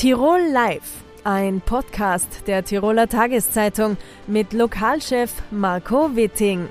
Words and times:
Tirol 0.00 0.40
Live, 0.50 1.04
ein 1.24 1.60
Podcast 1.60 2.46
der 2.46 2.64
Tiroler 2.64 3.06
Tageszeitung 3.06 3.98
mit 4.26 4.54
Lokalchef 4.54 5.30
Marco 5.50 6.16
Witting. 6.16 6.70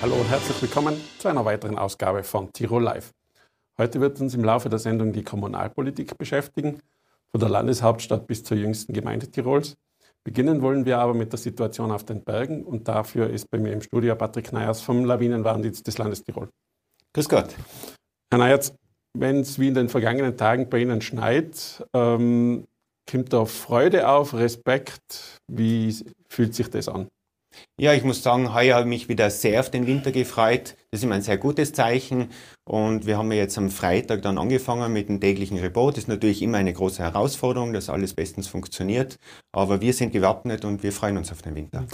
Hallo 0.00 0.14
und 0.14 0.30
herzlich 0.30 0.62
willkommen 0.62 0.94
zu 1.18 1.26
einer 1.26 1.44
weiteren 1.44 1.76
Ausgabe 1.76 2.22
von 2.22 2.52
Tirol 2.52 2.84
Live. 2.84 3.10
Heute 3.76 4.00
wird 4.00 4.20
uns 4.20 4.32
im 4.34 4.44
Laufe 4.44 4.68
der 4.68 4.78
Sendung 4.78 5.12
die 5.12 5.24
Kommunalpolitik 5.24 6.16
beschäftigen, 6.16 6.78
von 7.32 7.40
der 7.40 7.48
Landeshauptstadt 7.48 8.28
bis 8.28 8.44
zur 8.44 8.56
jüngsten 8.56 8.92
Gemeinde 8.92 9.28
Tirols. 9.28 9.74
Beginnen 10.22 10.62
wollen 10.62 10.84
wir 10.84 11.00
aber 11.00 11.14
mit 11.14 11.32
der 11.32 11.40
Situation 11.40 11.90
auf 11.90 12.04
den 12.04 12.22
Bergen 12.22 12.62
und 12.62 12.86
dafür 12.86 13.28
ist 13.28 13.50
bei 13.50 13.58
mir 13.58 13.72
im 13.72 13.82
Studio 13.82 14.14
Patrick 14.14 14.52
Neyers 14.52 14.82
vom 14.82 15.04
Lawinenwarndienst 15.04 15.84
des 15.84 15.98
Landes 15.98 16.22
Tirol. 16.22 16.48
Grüß 17.12 17.28
Gott. 17.28 17.56
Herr 18.30 18.38
Neyers, 18.38 18.72
wenn 19.16 19.40
es 19.40 19.58
wie 19.58 19.68
in 19.68 19.74
den 19.74 19.88
vergangenen 19.88 20.36
Tagen 20.36 20.68
bei 20.68 20.78
Ihnen 20.78 21.00
schneit, 21.00 21.84
ähm, 21.94 22.66
kommt 23.10 23.32
da 23.32 23.44
Freude 23.44 24.08
auf, 24.08 24.34
Respekt? 24.34 25.40
Wie 25.48 25.94
fühlt 26.28 26.54
sich 26.54 26.68
das 26.70 26.88
an? 26.88 27.08
Ja, 27.80 27.92
ich 27.94 28.04
muss 28.04 28.22
sagen, 28.22 28.54
heuer 28.54 28.76
habe 28.76 28.84
ich 28.84 28.88
mich 28.88 29.08
wieder 29.08 29.28
sehr 29.30 29.60
auf 29.60 29.70
den 29.70 29.86
Winter 29.86 30.12
gefreut. 30.12 30.76
Das 30.90 31.00
ist 31.00 31.04
immer 31.04 31.16
ein 31.16 31.22
sehr 31.22 31.38
gutes 31.38 31.72
Zeichen. 31.72 32.28
Und 32.64 33.06
wir 33.06 33.18
haben 33.18 33.32
jetzt 33.32 33.58
am 33.58 33.70
Freitag 33.70 34.22
dann 34.22 34.38
angefangen 34.38 34.92
mit 34.92 35.08
dem 35.08 35.20
täglichen 35.20 35.58
Report. 35.58 35.96
Das 35.96 36.04
ist 36.04 36.08
natürlich 36.08 36.42
immer 36.42 36.58
eine 36.58 36.72
große 36.72 37.02
Herausforderung, 37.02 37.72
dass 37.72 37.90
alles 37.90 38.14
bestens 38.14 38.46
funktioniert. 38.46 39.16
Aber 39.52 39.80
wir 39.80 39.92
sind 39.92 40.12
gewappnet 40.12 40.64
und 40.64 40.82
wir 40.82 40.92
freuen 40.92 41.16
uns 41.16 41.32
auf 41.32 41.42
den 41.42 41.56
Winter. 41.56 41.86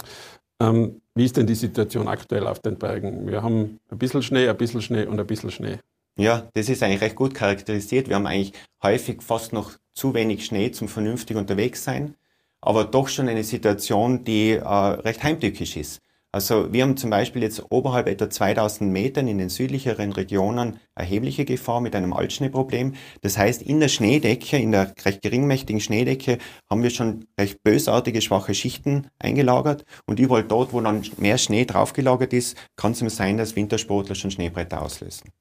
Ähm, 0.61 1.01
wie 1.15 1.25
ist 1.25 1.37
denn 1.37 1.47
die 1.47 1.55
Situation 1.55 2.07
aktuell 2.07 2.47
auf 2.47 2.59
den 2.59 2.77
Bergen? 2.77 3.27
Wir 3.27 3.41
haben 3.41 3.79
ein 3.89 3.97
bisschen 3.97 4.21
Schnee, 4.21 4.47
ein 4.47 4.57
bisschen 4.57 4.81
Schnee 4.81 5.05
und 5.05 5.19
ein 5.19 5.27
bisschen 5.27 5.51
Schnee. 5.51 5.79
Ja, 6.17 6.49
das 6.55 6.67
ist 6.67 6.81
eigentlich 6.81 7.01
recht 7.01 7.15
gut 7.15 7.35
charakterisiert. 7.35 8.09
Wir 8.09 8.15
haben 8.15 8.25
eigentlich 8.25 8.53
häufig 8.81 9.21
fast 9.21 9.53
noch 9.53 9.73
zu 9.93 10.15
wenig 10.15 10.45
Schnee 10.45 10.71
zum 10.71 10.87
vernünftig 10.87 11.37
unterwegs 11.37 11.83
sein, 11.83 12.15
aber 12.59 12.85
doch 12.85 13.07
schon 13.07 13.29
eine 13.29 13.43
Situation, 13.43 14.23
die 14.23 14.53
äh, 14.53 14.63
recht 14.65 15.21
heimtückisch 15.23 15.77
ist. 15.77 16.01
Also 16.31 16.73
wir 16.73 16.83
haben 16.83 16.97
zum 16.97 17.09
Beispiel 17.11 17.43
jetzt 17.43 17.63
oberhalb 17.69 18.07
etwa 18.07 18.29
2000 18.29 18.91
Metern 18.91 19.27
in 19.27 19.37
den 19.37 19.49
südlicheren 19.49 20.11
Regionen 20.11 20.79
erhebliche 20.95 21.45
Gefahr 21.45 21.81
mit 21.81 21.95
einem 21.95 22.13
Altschneeproblem. 22.13 22.95
Das 23.21 23.37
heißt, 23.37 23.61
in 23.61 23.79
der 23.79 23.87
Schneedecke, 23.87 24.57
in 24.57 24.71
der 24.71 24.93
recht 25.05 25.21
geringmächtigen 25.21 25.79
Schneedecke, 25.79 26.39
haben 26.69 26.83
wir 26.83 26.89
schon 26.89 27.25
recht 27.39 27.63
bösartige, 27.63 28.21
schwache 28.21 28.55
Schichten 28.55 29.07
eingelagert. 29.19 29.85
Und 30.05 30.19
überall 30.19 30.43
dort, 30.43 30.73
wo 30.73 30.81
dann 30.81 31.05
mehr 31.17 31.37
Schnee 31.37 31.65
draufgelagert 31.65 32.33
ist, 32.33 32.57
kann 32.75 32.91
es 32.91 32.99
sein, 33.15 33.37
dass 33.37 33.55
Wintersportler 33.55 34.15
schon 34.15 34.31
Schneebretter 34.31 34.81
auslösen. 34.81 35.31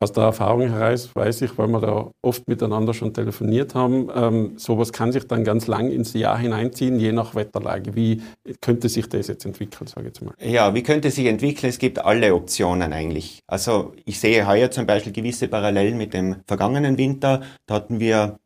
Aus 0.00 0.12
der 0.12 0.22
Erfahrung 0.22 0.68
heraus 0.68 1.10
weiß 1.14 1.42
ich, 1.42 1.58
weil 1.58 1.66
wir 1.68 1.80
da 1.80 2.10
oft 2.22 2.46
miteinander 2.46 2.94
schon 2.94 3.12
telefoniert 3.12 3.74
haben, 3.74 4.08
ähm, 4.14 4.52
sowas 4.56 4.92
kann 4.92 5.10
sich 5.10 5.26
dann 5.26 5.42
ganz 5.42 5.66
lang 5.66 5.90
ins 5.90 6.12
Jahr 6.12 6.38
hineinziehen, 6.38 7.00
je 7.00 7.10
nach 7.10 7.34
Wetterlage. 7.34 7.96
Wie 7.96 8.22
könnte 8.60 8.88
sich 8.88 9.08
das 9.08 9.26
jetzt 9.26 9.44
entwickeln, 9.44 9.88
sage 9.88 10.02
ich 10.02 10.14
jetzt 10.14 10.22
mal? 10.22 10.34
Ja, 10.40 10.72
wie 10.72 10.84
könnte 10.84 11.10
sich 11.10 11.26
entwickeln? 11.26 11.68
Es 11.68 11.78
gibt 11.78 11.98
alle 11.98 12.32
Optionen 12.32 12.92
eigentlich. 12.92 13.40
Also 13.48 13.92
ich 14.04 14.20
sehe 14.20 14.46
heuer 14.46 14.70
zum 14.70 14.86
Beispiel 14.86 15.12
gewisse 15.12 15.48
Parallelen 15.48 15.98
mit 15.98 16.14
dem 16.14 16.36
vergangenen 16.46 16.96
Winter. 16.96 17.42
Da 17.66 17.74
hatten 17.74 17.98
wir 17.98 18.38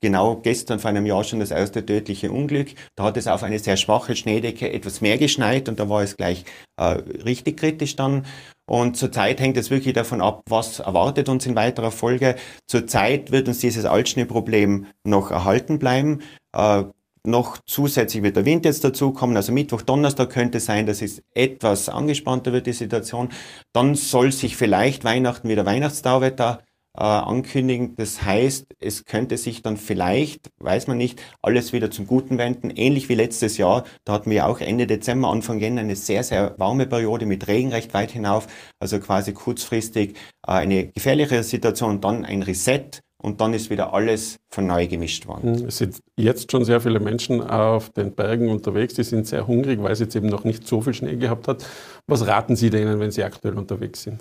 genau 0.00 0.36
gestern 0.36 0.78
vor 0.78 0.90
einem 0.90 1.06
Jahr 1.06 1.24
schon 1.24 1.40
das 1.40 1.50
erste 1.50 1.84
tödliche 1.84 2.30
Unglück. 2.30 2.68
Da 2.96 3.04
hat 3.04 3.16
es 3.16 3.26
auf 3.26 3.42
eine 3.42 3.58
sehr 3.58 3.76
schwache 3.76 4.16
Schneedecke 4.16 4.72
etwas 4.72 5.00
mehr 5.00 5.18
geschneit 5.18 5.68
und 5.68 5.78
da 5.78 5.88
war 5.88 6.02
es 6.02 6.16
gleich 6.16 6.44
äh, 6.76 6.84
richtig 7.24 7.58
kritisch 7.58 7.96
dann. 7.96 8.24
Und 8.70 8.96
zurzeit 8.96 9.40
hängt 9.40 9.56
es 9.56 9.68
wirklich 9.68 9.94
davon 9.94 10.20
ab, 10.20 10.42
was 10.48 10.78
erwartet 10.78 11.28
uns 11.28 11.44
in 11.44 11.56
weiterer 11.56 11.90
Folge. 11.90 12.36
Zurzeit 12.68 13.32
wird 13.32 13.48
uns 13.48 13.58
dieses 13.58 13.84
Altschneeproblem 13.84 14.86
noch 15.02 15.32
erhalten 15.32 15.80
bleiben. 15.80 16.20
Äh, 16.52 16.84
noch 17.26 17.58
zusätzlich 17.66 18.22
wird 18.22 18.36
der 18.36 18.44
Wind 18.44 18.64
jetzt 18.64 18.84
dazukommen. 18.84 19.36
Also 19.36 19.50
Mittwoch, 19.50 19.82
Donnerstag 19.82 20.30
könnte 20.30 20.60
sein, 20.60 20.86
dass 20.86 21.02
es 21.02 21.20
etwas 21.34 21.88
angespannter 21.88 22.52
wird, 22.52 22.68
die 22.68 22.72
Situation. 22.72 23.30
Dann 23.72 23.96
soll 23.96 24.30
sich 24.30 24.56
vielleicht 24.56 25.02
Weihnachten 25.02 25.48
wieder 25.48 25.66
Weihnachtstauwetter 25.66 26.62
äh, 26.96 27.02
ankündigen. 27.02 27.94
Das 27.96 28.22
heißt, 28.22 28.66
es 28.80 29.04
könnte 29.04 29.36
sich 29.36 29.62
dann 29.62 29.76
vielleicht, 29.76 30.50
weiß 30.58 30.86
man 30.86 30.98
nicht, 30.98 31.22
alles 31.42 31.72
wieder 31.72 31.90
zum 31.90 32.06
Guten 32.06 32.38
wenden. 32.38 32.70
Ähnlich 32.70 33.08
wie 33.08 33.14
letztes 33.14 33.58
Jahr. 33.58 33.84
Da 34.04 34.14
hatten 34.14 34.30
wir 34.30 34.46
auch 34.46 34.60
Ende 34.60 34.86
Dezember, 34.86 35.28
Anfang 35.28 35.60
Jänner 35.60 35.82
eine 35.82 35.96
sehr, 35.96 36.22
sehr 36.24 36.54
warme 36.58 36.86
Periode 36.86 37.26
mit 37.26 37.46
Regen 37.48 37.70
recht 37.70 37.94
weit 37.94 38.10
hinauf. 38.10 38.46
Also 38.78 38.98
quasi 38.98 39.32
kurzfristig 39.32 40.16
äh, 40.46 40.52
eine 40.52 40.88
gefährlichere 40.88 41.42
Situation, 41.42 42.00
dann 42.00 42.24
ein 42.24 42.42
Reset 42.42 43.02
und 43.22 43.40
dann 43.40 43.52
ist 43.52 43.70
wieder 43.70 43.92
alles 43.92 44.38
von 44.50 44.66
neu 44.66 44.86
gemischt 44.86 45.26
worden. 45.26 45.58
Hm, 45.58 45.66
es 45.66 45.78
sind 45.78 46.00
jetzt 46.16 46.50
schon 46.50 46.64
sehr 46.64 46.80
viele 46.80 47.00
Menschen 47.00 47.42
auf 47.42 47.90
den 47.90 48.12
Bergen 48.14 48.48
unterwegs, 48.48 48.94
die 48.94 49.04
sind 49.04 49.26
sehr 49.26 49.46
hungrig, 49.46 49.82
weil 49.82 49.92
es 49.92 50.00
jetzt 50.00 50.16
eben 50.16 50.28
noch 50.28 50.44
nicht 50.44 50.66
so 50.66 50.80
viel 50.80 50.94
Schnee 50.94 51.16
gehabt 51.16 51.46
hat. 51.46 51.66
Was 52.06 52.26
raten 52.26 52.56
Sie 52.56 52.70
denen, 52.70 52.98
wenn 52.98 53.10
sie 53.10 53.22
aktuell 53.22 53.58
unterwegs 53.58 54.02
sind? 54.02 54.20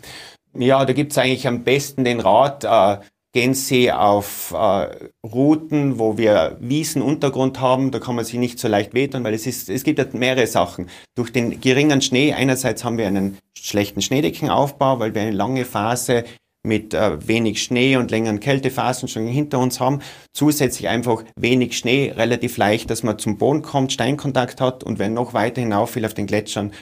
Ja, 0.57 0.85
da 0.85 0.93
gibt's 0.93 1.17
eigentlich 1.17 1.47
am 1.47 1.63
besten 1.63 2.03
den 2.03 2.19
Rat, 2.19 2.63
äh, 2.63 3.03
gehen 3.33 3.53
Sie 3.53 3.91
auf 3.91 4.51
äh, 4.51 4.87
Routen, 5.25 5.99
wo 5.99 6.17
wir 6.17 6.57
Wiesenuntergrund 6.59 7.59
haben, 7.59 7.91
da 7.91 7.99
kann 7.99 8.15
man 8.15 8.25
sich 8.25 8.39
nicht 8.39 8.57
so 8.59 8.67
leicht 8.67 8.93
wehtun, 8.93 9.23
weil 9.23 9.35
es 9.35 9.45
ist, 9.45 9.69
es 9.69 9.83
gibt 9.83 9.99
ja 9.99 10.05
mehrere 10.13 10.47
Sachen. 10.47 10.89
Durch 11.15 11.31
den 11.31 11.61
geringen 11.61 12.01
Schnee, 12.01 12.33
einerseits 12.33 12.83
haben 12.83 12.97
wir 12.97 13.07
einen 13.07 13.37
schlechten 13.57 14.01
Schneedeckenaufbau, 14.01 14.99
weil 14.99 15.13
wir 15.13 15.21
eine 15.21 15.31
lange 15.31 15.65
Phase 15.65 16.23
mit 16.63 16.93
äh, 16.93 17.25
wenig 17.27 17.63
Schnee 17.63 17.95
und 17.95 18.11
längeren 18.11 18.39
Kältephasen 18.39 19.07
schon 19.07 19.27
hinter 19.27 19.59
uns 19.59 19.79
haben. 19.79 20.01
Zusätzlich 20.33 20.89
einfach 20.89 21.23
wenig 21.35 21.77
Schnee, 21.77 22.11
relativ 22.15 22.57
leicht, 22.57 22.89
dass 22.89 23.03
man 23.03 23.19
zum 23.19 23.37
Boden 23.37 23.61
kommt, 23.61 23.93
Steinkontakt 23.93 24.59
hat 24.59 24.83
und 24.83 24.99
wenn 24.99 25.13
noch 25.13 25.33
weiter 25.33 25.61
hinauf 25.61 25.95
will 25.95 26.05
auf 26.05 26.13
den 26.13 26.27
Gletschern, 26.27 26.73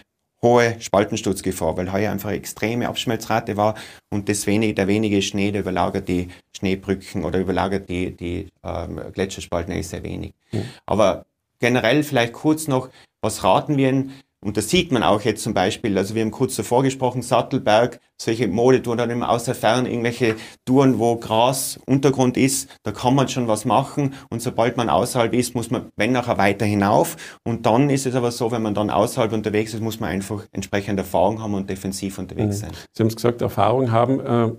hohe 0.42 0.76
Spaltensturzgefahr, 0.80 1.78
weil 1.78 1.92
heuer 1.92 2.12
einfach 2.12 2.32
extreme 2.32 2.88
Abschmelzrate 2.88 3.58
war 3.58 3.76
und 4.10 4.30
das 4.30 4.46
wenige, 4.46 4.74
der 4.74 4.88
wenige 4.88 5.22
Schnee, 5.22 5.52
der 5.52 5.62
überlagert 5.62 6.08
die 6.08 6.30
Schneebrücken 6.56 7.24
oder 7.24 7.40
überlagert 7.40 7.90
die, 7.90 8.16
die 8.16 8.50
ähm, 8.64 9.02
Gletscherspalten 9.14 9.74
eigentlich 9.74 9.88
sehr 9.88 10.04
wenig. 10.04 10.34
Mhm. 10.52 10.66
Aber 10.86 11.26
generell 11.60 12.04
vielleicht 12.04 12.34
kurz 12.34 12.68
noch, 12.68 12.90
was 13.22 13.44
raten 13.44 13.78
wir 13.78 13.90
Ihnen? 13.90 14.14
Und 14.46 14.56
das 14.56 14.70
sieht 14.70 14.92
man 14.92 15.02
auch 15.02 15.22
jetzt 15.22 15.42
zum 15.42 15.56
Beispiel, 15.56 15.98
also 15.98 16.14
wir 16.14 16.22
haben 16.22 16.32
kurz 16.32 16.56
davor 16.56 16.84
gesprochen, 16.84 17.24
Sattelberg, 17.24 18.00
solche 18.22 18.48
Modetouren, 18.48 19.00
dann 19.00 19.10
immer 19.10 19.30
aus 19.30 19.46
der 19.46 19.56
Ferne 19.56 19.90
irgendwelche 19.90 20.36
Touren, 20.64 21.00
wo 21.00 21.16
Gras 21.16 21.80
Untergrund 21.88 22.38
ist, 22.38 22.70
da 22.84 22.92
kann 22.92 23.16
man 23.16 23.30
schon 23.30 23.48
was 23.48 23.66
machen 23.66 24.14
und 24.30 24.42
sobald 24.44 24.78
man 24.78 24.90
außerhalb 24.90 25.34
ist, 25.34 25.56
muss 25.56 25.72
man, 25.72 25.88
wenn 25.96 26.12
nachher 26.12 26.38
weiter 26.38 26.66
hinauf 26.66 27.40
und 27.44 27.66
dann 27.66 27.90
ist 27.90 28.06
es 28.06 28.14
aber 28.14 28.32
so, 28.32 28.52
wenn 28.52 28.62
man 28.62 28.76
dann 28.76 28.92
außerhalb 28.92 29.34
unterwegs 29.34 29.74
ist, 29.74 29.82
muss 29.82 30.00
man 30.00 30.12
einfach 30.12 30.46
entsprechend 30.52 31.00
Erfahrung 31.00 31.42
haben 31.42 31.56
und 31.56 31.70
defensiv 31.70 32.20
unterwegs 32.20 32.58
mhm. 32.58 32.60
sein. 32.60 32.72
Sie 32.94 33.02
haben 33.02 33.08
es 33.08 33.16
gesagt, 33.16 33.42
Erfahrung 33.42 33.92
haben, 33.92 34.20
äh, 34.20 34.52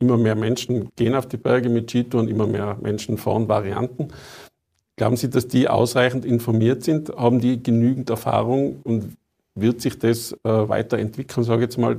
immer 0.00 0.16
mehr 0.16 0.36
Menschen 0.36 0.88
gehen 0.96 1.14
auf 1.14 1.26
die 1.26 1.36
Berge 1.36 1.68
mit 1.68 1.90
Skitouren, 1.90 2.28
immer 2.28 2.46
mehr 2.46 2.78
Menschen 2.80 3.18
fahren 3.18 3.48
Varianten. 3.48 4.08
Glauben 4.98 5.16
Sie, 5.16 5.30
dass 5.30 5.46
die 5.46 5.68
ausreichend 5.68 6.24
informiert 6.24 6.82
sind? 6.82 7.10
Haben 7.16 7.40
die 7.40 7.62
genügend 7.62 8.10
Erfahrung 8.10 8.80
und 8.82 9.16
wird 9.54 9.80
sich 9.80 9.96
das 9.98 10.32
äh, 10.32 10.38
weiterentwickeln, 10.44 11.44
sage 11.44 11.62
ich 11.62 11.68
jetzt 11.68 11.78
mal? 11.78 11.96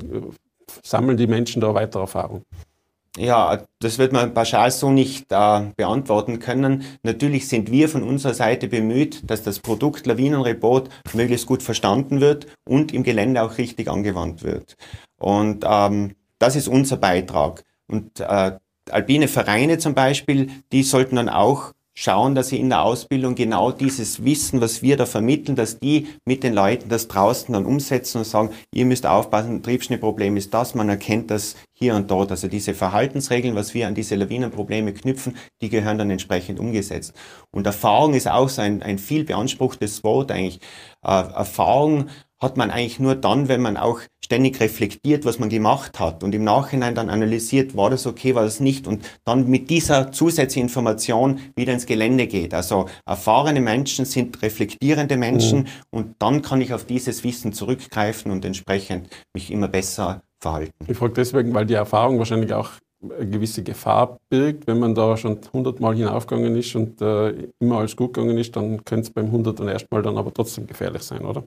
Sammeln 0.84 1.18
die 1.18 1.26
Menschen 1.26 1.62
da 1.62 1.74
weiter 1.74 2.02
Erfahrung? 2.02 2.44
Ja, 3.18 3.64
das 3.80 3.98
wird 4.00 4.12
man 4.12 4.34
pauschal 4.34 4.70
so 4.70 4.92
nicht 4.92 5.32
äh, 5.32 5.62
beantworten 5.78 6.40
können. 6.40 6.84
Natürlich 7.02 7.48
sind 7.48 7.72
wir 7.72 7.88
von 7.88 8.04
unserer 8.04 8.34
Seite 8.34 8.68
bemüht, 8.68 9.30
dass 9.30 9.44
das 9.44 9.60
Produkt 9.60 10.06
Lawinenreport 10.06 10.90
möglichst 11.14 11.48
gut 11.48 11.64
verstanden 11.64 12.20
wird 12.20 12.48
und 12.68 12.94
im 12.94 13.04
Gelände 13.04 13.42
auch 13.42 13.58
richtig 13.58 13.88
angewandt 13.90 14.44
wird. 14.44 14.76
Und 15.18 15.66
ähm, 15.66 16.16
das 16.38 16.58
ist 16.58 16.68
unser 16.68 16.98
Beitrag. 16.98 17.64
Und 17.88 18.20
äh, 18.20 18.58
alpine 18.92 19.30
Vereine 19.30 19.78
zum 19.78 19.94
Beispiel, 19.94 20.50
die 20.74 20.84
sollten 20.84 21.16
dann 21.16 21.30
auch 21.30 21.74
schauen, 22.02 22.34
dass 22.34 22.48
sie 22.48 22.60
in 22.60 22.70
der 22.70 22.84
Ausbildung 22.84 23.36
genau 23.36 23.74
dieses 23.74 24.24
Wissen, 24.24 24.62
was 24.62 24.82
wir 24.82 24.96
da 24.96 25.06
vermitteln, 25.06 25.58
dass 25.58 25.80
die 25.80 26.08
mit 26.24 26.44
den 26.44 26.54
Leuten 26.54 26.88
das 26.88 27.10
draußen 27.10 27.54
dann 27.54 27.66
umsetzen 27.66 28.20
und 28.20 28.24
sagen, 28.24 28.52
ihr 28.74 28.86
müsst 28.86 29.06
aufpassen, 29.06 29.62
Triebschnittproblem 29.62 30.38
ist 30.38 30.54
das, 30.54 30.76
man 30.76 30.88
erkennt 30.88 31.30
das 31.30 31.58
hier 31.74 31.96
und 31.96 32.10
dort. 32.10 32.32
Also 32.32 32.48
diese 32.48 32.74
Verhaltensregeln, 32.74 33.54
was 33.54 33.74
wir 33.74 33.86
an 33.86 33.96
diese 33.96 34.16
Lawinenprobleme 34.16 34.94
knüpfen, 34.94 35.36
die 35.62 35.68
gehören 35.68 35.98
dann 35.98 36.10
entsprechend 36.10 36.58
umgesetzt. 36.62 37.14
Und 37.52 37.66
Erfahrung 37.66 38.14
ist 38.14 38.30
auch 38.30 38.48
so 38.48 38.62
ein, 38.62 38.82
ein 38.82 38.98
viel 38.98 39.26
beanspruchtes 39.26 40.02
Wort 40.06 40.32
eigentlich. 40.32 40.62
Äh, 41.04 41.10
Erfahrung 41.10 42.08
hat 42.42 42.58
man 42.58 42.72
eigentlich 42.72 43.00
nur 43.00 43.16
dann, 43.16 43.48
wenn 43.48 43.62
man 43.62 43.78
auch 43.78 44.00
ständig 44.24 44.60
reflektiert, 44.60 45.26
was 45.26 45.40
man 45.40 45.50
gemacht 45.50 46.00
hat 46.00 46.24
und 46.24 46.36
im 46.36 46.44
Nachhinein 46.44 46.96
dann 46.96 47.10
analysiert, 47.10 47.76
war 47.76 47.90
das 47.90 48.06
okay, 48.06 48.36
war 48.36 48.44
das 48.44 48.60
nicht 48.60 48.88
und 48.88 49.04
dann 49.26 49.48
mit 49.48 49.70
dieser 49.70 50.12
zusätzlichen 50.12 50.68
Information 50.68 51.40
wieder 51.56 51.74
ins 51.74 51.88
Gelände 51.88 52.28
geht. 52.28 52.54
Also 52.54 52.86
erfahrene 53.06 53.60
Menschen 53.60 54.06
sind 54.06 54.42
reflektierende 54.42 55.18
Menschen 55.18 55.60
mhm. 55.60 55.68
und 55.90 56.16
dann 56.20 56.42
kann 56.42 56.62
ich 56.62 56.74
auf 56.74 56.86
dieses 56.86 57.24
Wissen 57.24 57.54
zurückgreifen 57.54 58.32
und 58.32 58.46
entsprechend 58.46 59.10
mich 59.34 59.52
immer 59.52 59.68
besser 59.68 60.22
verhalten. 60.40 60.86
Ich 60.88 60.98
frage 60.98 61.14
deswegen, 61.14 61.54
weil 61.54 61.66
die 61.66 61.74
Erfahrung 61.74 62.20
wahrscheinlich 62.20 62.54
auch 62.54 62.72
eine 63.02 63.30
gewisse 63.30 63.64
Gefahr 63.64 64.20
birgt. 64.30 64.68
Wenn 64.68 64.80
man 64.80 64.94
da 64.94 65.18
schon 65.18 65.40
hundertmal 65.54 65.96
hinaufgegangen 65.96 66.56
ist 66.56 66.76
und 66.76 67.02
äh, 67.02 67.50
immer 67.60 67.80
alles 67.80 67.96
gut 67.96 68.14
gegangen 68.14 68.38
ist, 68.38 68.56
dann 68.56 68.84
könnte 68.84 69.08
es 69.08 69.10
beim 69.10 69.32
hunderten 69.32 69.68
erstmal 69.68 70.02
dann 70.02 70.18
aber 70.18 70.34
trotzdem 70.34 70.68
gefährlich 70.68 71.04
sein, 71.04 71.22
oder? 71.22 71.44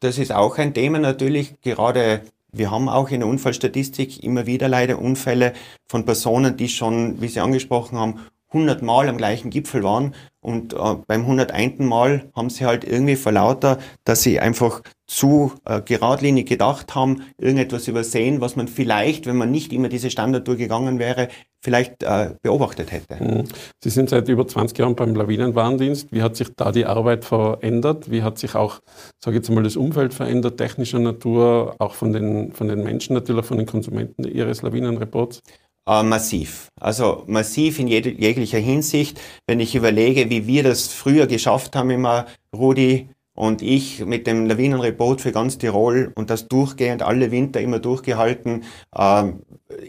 Das 0.00 0.18
ist 0.18 0.32
auch 0.32 0.58
ein 0.58 0.74
Thema 0.74 0.98
natürlich, 0.98 1.60
gerade 1.60 2.22
wir 2.52 2.70
haben 2.70 2.88
auch 2.88 3.10
in 3.10 3.20
der 3.20 3.28
Unfallstatistik 3.28 4.22
immer 4.22 4.46
wieder 4.46 4.68
leider 4.68 5.00
Unfälle 5.00 5.54
von 5.88 6.04
Personen, 6.04 6.56
die 6.56 6.68
schon, 6.68 7.20
wie 7.20 7.28
Sie 7.28 7.40
angesprochen 7.40 7.98
haben, 7.98 8.20
100 8.54 8.82
Mal 8.82 9.08
am 9.08 9.16
gleichen 9.16 9.50
Gipfel 9.50 9.82
waren 9.82 10.14
und 10.40 10.74
äh, 10.74 10.94
beim 11.06 11.22
101. 11.22 11.78
Mal 11.80 12.30
haben 12.34 12.50
sie 12.50 12.64
halt 12.64 12.84
irgendwie 12.84 13.16
vor 13.16 13.32
lauter, 13.32 13.78
dass 14.04 14.22
sie 14.22 14.40
einfach 14.40 14.82
zu 15.06 15.52
äh, 15.64 15.82
geradlinig 15.82 16.48
gedacht 16.48 16.94
haben, 16.94 17.22
irgendetwas 17.38 17.88
übersehen, 17.88 18.40
was 18.40 18.56
man 18.56 18.68
vielleicht, 18.68 19.26
wenn 19.26 19.36
man 19.36 19.50
nicht 19.50 19.72
immer 19.72 19.88
diese 19.88 20.10
Standardtour 20.10 20.56
gegangen 20.56 20.98
wäre, 20.98 21.28
vielleicht 21.62 22.02
äh, 22.02 22.34
beobachtet 22.42 22.92
hätte. 22.92 23.22
Mhm. 23.22 23.44
Sie 23.82 23.90
sind 23.90 24.10
seit 24.10 24.28
über 24.28 24.46
20 24.46 24.78
Jahren 24.78 24.94
beim 24.94 25.14
Lawinenwarndienst. 25.14 26.12
Wie 26.12 26.22
hat 26.22 26.36
sich 26.36 26.48
da 26.54 26.72
die 26.72 26.84
Arbeit 26.84 27.24
verändert? 27.24 28.10
Wie 28.10 28.22
hat 28.22 28.38
sich 28.38 28.54
auch, 28.54 28.80
sage 29.18 29.36
ich 29.36 29.42
jetzt 29.42 29.50
mal, 29.50 29.62
das 29.62 29.76
Umfeld 29.76 30.12
verändert, 30.12 30.58
technischer 30.58 30.98
Natur, 30.98 31.74
auch 31.78 31.94
von 31.94 32.12
den, 32.12 32.52
von 32.52 32.68
den 32.68 32.82
Menschen 32.82 33.14
natürlich, 33.14 33.46
von 33.46 33.56
den 33.56 33.66
Konsumenten 33.66 34.24
Ihres 34.24 34.62
Lawinenreports? 34.62 35.42
Äh, 35.86 36.02
massiv. 36.02 36.68
Also 36.80 37.24
massiv 37.26 37.78
in 37.78 37.88
jeg 37.88 38.06
jeglicher 38.18 38.58
Hinsicht. 38.58 39.20
Wenn 39.46 39.60
ich 39.60 39.74
überlege, 39.74 40.30
wie 40.30 40.46
wir 40.46 40.62
das 40.62 40.88
früher 40.88 41.26
geschafft 41.26 41.76
haben, 41.76 41.90
immer 41.90 42.26
Rudi 42.56 43.10
und 43.34 43.60
ich 43.62 44.04
mit 44.06 44.26
dem 44.26 44.46
Lawinenreport 44.46 45.20
für 45.20 45.32
ganz 45.32 45.58
Tirol 45.58 46.12
und 46.14 46.30
das 46.30 46.48
durchgehend 46.48 47.02
alle 47.02 47.30
Winter 47.30 47.60
immer 47.60 47.80
durchgehalten. 47.80 48.64
Äh, 48.96 49.24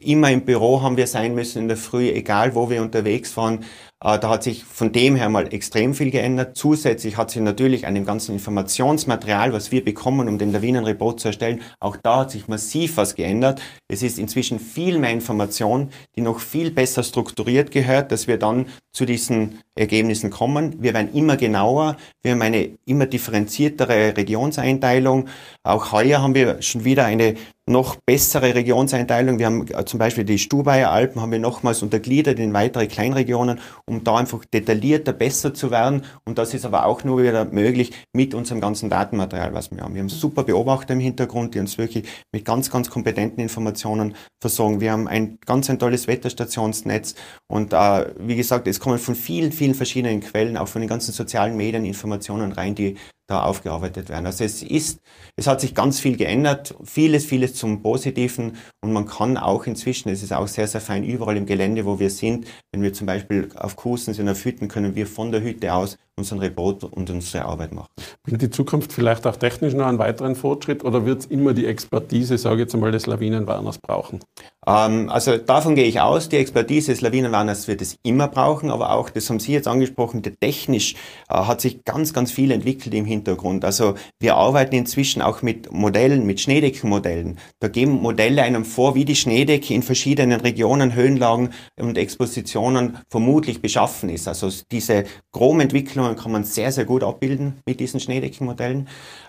immer 0.02 0.32
im 0.32 0.42
Büro 0.42 0.82
haben 0.82 0.98
wir 0.98 1.08
sein 1.08 1.34
müssen 1.34 1.60
in 1.60 1.68
der 1.70 1.78
Früh, 1.78 2.10
egal 2.10 2.56
wo 2.56 2.70
wir 2.70 2.82
unterwegs 2.82 3.38
waren. 3.38 3.64
Äh, 4.04 4.20
da 4.20 4.30
hat 4.30 4.44
sich 4.44 4.64
von 4.64 4.92
dem 4.92 5.16
her 5.16 5.30
mal 5.30 5.54
extrem 5.54 5.94
viel 5.94 6.12
geändert. 6.12 6.58
Zusätzlich 6.58 7.18
hat 7.18 7.32
sich 7.32 7.42
natürlich 7.42 7.88
an 7.88 7.96
dem 7.96 8.06
ganzen 8.06 8.34
Informationsmaterial, 8.34 9.54
was 9.54 9.72
wir 9.72 9.84
bekommen, 9.84 10.28
um 10.28 10.38
den 10.38 10.52
Lawinenreport 10.52 11.20
zu 11.20 11.30
erstellen, 11.30 11.62
auch 11.80 11.96
da 11.96 12.20
hat 12.22 12.32
sich 12.32 12.48
massiv 12.48 12.98
was 12.98 13.16
geändert. 13.16 13.62
Es 13.88 14.04
ist 14.04 14.20
inzwischen 14.20 14.60
viel 14.60 15.00
mehr 15.00 15.12
Information, 15.12 15.90
die 16.16 16.22
noch 16.22 16.40
viel 16.40 16.72
besser 16.72 17.04
strukturiert 17.04 17.72
gehört, 17.72 18.12
dass 18.12 18.28
wir 18.28 18.38
dann 18.38 18.68
zu 18.92 19.06
diesen 19.06 19.60
Ergebnissen 19.76 20.30
kommen. 20.30 20.82
Wir 20.82 20.94
werden 20.94 21.14
immer 21.14 21.38
genauer, 21.38 21.98
wir 22.22 22.32
haben 22.32 22.42
eine 22.42 22.78
immer 22.86 23.06
differenziertere 23.06 24.16
Regionseinteilung. 24.18 25.28
Auch 25.64 25.92
heuer 25.92 26.22
haben 26.22 26.36
wir 26.36 26.62
schon 26.62 26.86
wieder 26.86 27.06
eine 27.06 27.36
noch 27.68 27.96
bessere 28.06 28.54
Regionseinteilung. 28.54 29.40
Wir 29.40 29.48
haben 29.48 29.68
äh, 29.68 29.86
zum 29.86 29.98
Beispiel 29.98 30.24
die 30.24 30.38
Stubaier 30.38 30.92
Alpen 30.92 31.22
haben 31.22 31.32
wir 31.32 31.40
nochmals 31.40 31.82
untergliedert 31.82 32.38
in 32.38 32.54
weitere 32.54 32.86
Kleinregionen, 32.88 33.60
um 33.86 34.04
da 34.04 34.18
einfach 34.18 34.46
detaillierter, 34.46 35.14
besser 35.14 35.54
zu 35.54 35.72
werden. 35.72 36.04
Und 36.26 36.38
das 36.38 36.54
ist 36.54 36.66
aber 36.66 36.86
auch 36.86 37.04
nur 37.04 37.24
wieder 37.24 37.46
möglich 37.46 37.92
mit 38.14 38.36
unserem 38.36 38.62
ganzen 38.62 38.90
Datenmaterial, 38.90 39.54
was 39.54 39.72
wir 39.72 39.82
haben. 39.82 39.96
Wir 39.96 40.02
haben 40.02 40.10
super 40.10 40.44
Beobachter 40.44 40.94
im 40.94 41.00
Hintergrund, 41.00 41.56
die 41.56 41.60
uns 41.60 41.80
wirklich 41.80 42.08
mit 42.32 42.46
ganz, 42.46 42.70
ganz 42.70 42.90
kompetenten 42.92 43.42
Informationen 43.42 44.16
versorgen. 44.40 44.80
Wir 44.80 44.92
haben 44.92 45.08
ein 45.08 45.40
ganz 45.46 45.70
ein 45.70 45.80
tolles 45.80 46.08
Wetterstationsnetz 46.08 47.16
und 47.48 47.74
äh, 47.74 48.14
wie 48.20 48.36
gesagt, 48.36 48.68
es 48.68 48.80
kommen 48.80 49.00
von 49.00 49.16
vielen, 49.16 49.52
vielen 49.52 49.74
verschiedenen 49.74 50.20
Quellen, 50.20 50.58
auch 50.58 50.68
von 50.68 50.82
den 50.82 50.90
ganzen 50.90 51.14
sozialen 51.14 51.58
Medien 51.58 51.84
Informationen 51.84 52.52
rein, 52.52 52.76
die 52.76 52.98
da 53.28 53.44
aufgearbeitet 53.44 54.10
werden. 54.10 54.26
Also 54.26 54.44
es 54.44 54.62
ist, 54.62 55.00
es 55.36 55.48
hat 55.48 55.62
sich 55.62 55.74
ganz 55.74 56.00
viel 56.00 56.16
geändert, 56.16 56.76
vieles, 56.84 57.26
vieles 57.26 57.56
zum 57.56 57.82
Positiven 57.82 58.58
und 58.82 58.94
man 58.94 59.06
kann 59.06 59.38
auch 59.38 59.66
inzwischen, 59.66 60.10
es 60.10 60.22
ist 60.22 60.34
auch 60.34 60.48
sehr, 60.48 60.68
sehr 60.68 60.82
fein 60.82 61.04
überall 61.04 61.38
im 61.38 61.46
Gelände, 61.46 61.86
wo 61.86 62.00
wir 62.00 62.10
sind, 62.10 62.48
wenn 62.72 62.84
wir 62.84 62.94
zum 62.94 63.08
Beispiel 63.08 63.50
auf 63.56 63.76
Kursen 63.76 64.14
sind, 64.14 64.30
auf 64.30 64.46
Hütten, 64.46 64.68
können 64.68 64.96
wir 64.96 65.08
von 65.08 65.32
der 65.32 65.42
Hütte 65.42 65.74
aus 65.74 65.98
unseren 66.18 66.40
Report 66.40 66.86
und 66.86 67.10
unsere 67.10 67.44
Arbeit 67.44 67.74
machen. 67.74 67.90
Bringt 68.24 68.42
die 68.42 68.50
Zukunft 68.50 68.94
vielleicht 68.94 69.28
auch 69.28 69.36
technisch 69.36 69.74
noch 69.74 69.86
einen 69.86 70.00
weiteren 70.00 70.36
Fortschritt 70.36 70.86
oder 70.86 71.06
wird 71.06 71.20
es 71.22 71.26
immer 71.26 71.54
die 71.54 71.66
Expertise, 71.66 72.38
sage 72.38 72.56
ich 72.56 72.62
jetzt 72.62 72.74
einmal, 72.74 72.92
des 72.92 73.06
Lawinenwarners 73.06 73.80
brauchen? 73.80 74.22
Ähm, 74.66 75.10
also 75.10 75.38
davon 75.38 75.76
gehe 75.76 75.84
ich 75.86 76.00
aus, 76.00 76.30
die 76.30 76.38
Expertise 76.38 76.94
des 76.94 77.02
Lawinenwarners 77.02 77.68
wird 77.68 77.82
es 77.82 77.98
immer 78.04 78.30
brauchen, 78.30 78.72
aber 78.72 78.94
auch, 78.94 79.10
das 79.10 79.30
haben 79.30 79.42
Sie 79.42 79.52
jetzt 79.52 79.68
angesprochen, 79.68 80.22
der 80.22 80.40
technisch 80.40 80.96
äh, 81.28 81.34
hat 81.34 81.60
sich 81.60 81.84
ganz, 81.84 82.14
ganz 82.14 82.32
viel 82.32 82.52
entwickelt 82.52 82.94
im 82.94 83.04
Hintergrund. 83.04 83.66
Also 83.66 83.96
wir 84.20 84.36
arbeiten 84.36 84.76
inzwischen 84.76 85.22
auch 85.22 85.42
mit 85.42 85.74
Modellen, 85.74 86.26
mit 86.26 86.40
Schneedeckenmodellen. 86.40 87.40
Da 87.60 87.68
geben 87.68 87.92
Modelle 87.92 88.44
einem 88.44 88.64
vor, 88.64 88.96
wie 88.96 89.04
die 89.04 89.16
Schneedecke 89.18 89.74
in 89.74 89.84
verschiedenen 89.84 90.40
Regionen, 90.40 90.96
Höhenlagen 90.96 91.50
und 91.78 91.98
Expositionen 91.98 93.00
vermutlich 93.10 93.62
beschaffen 93.62 94.08
ist. 94.08 94.30
Also 94.30 94.50
diese 94.72 95.04
Chromentwicklung 95.34 96.05
Entwicklungen 96.06 96.16
kann 96.16 96.32
man 96.32 96.44
sehr, 96.44 96.72
sehr 96.72 96.86
gut 96.86 97.04
abbilden 97.04 97.62
mit 97.66 97.80
diesen 97.80 98.00
Schneedeckenmodellen. 98.00 98.88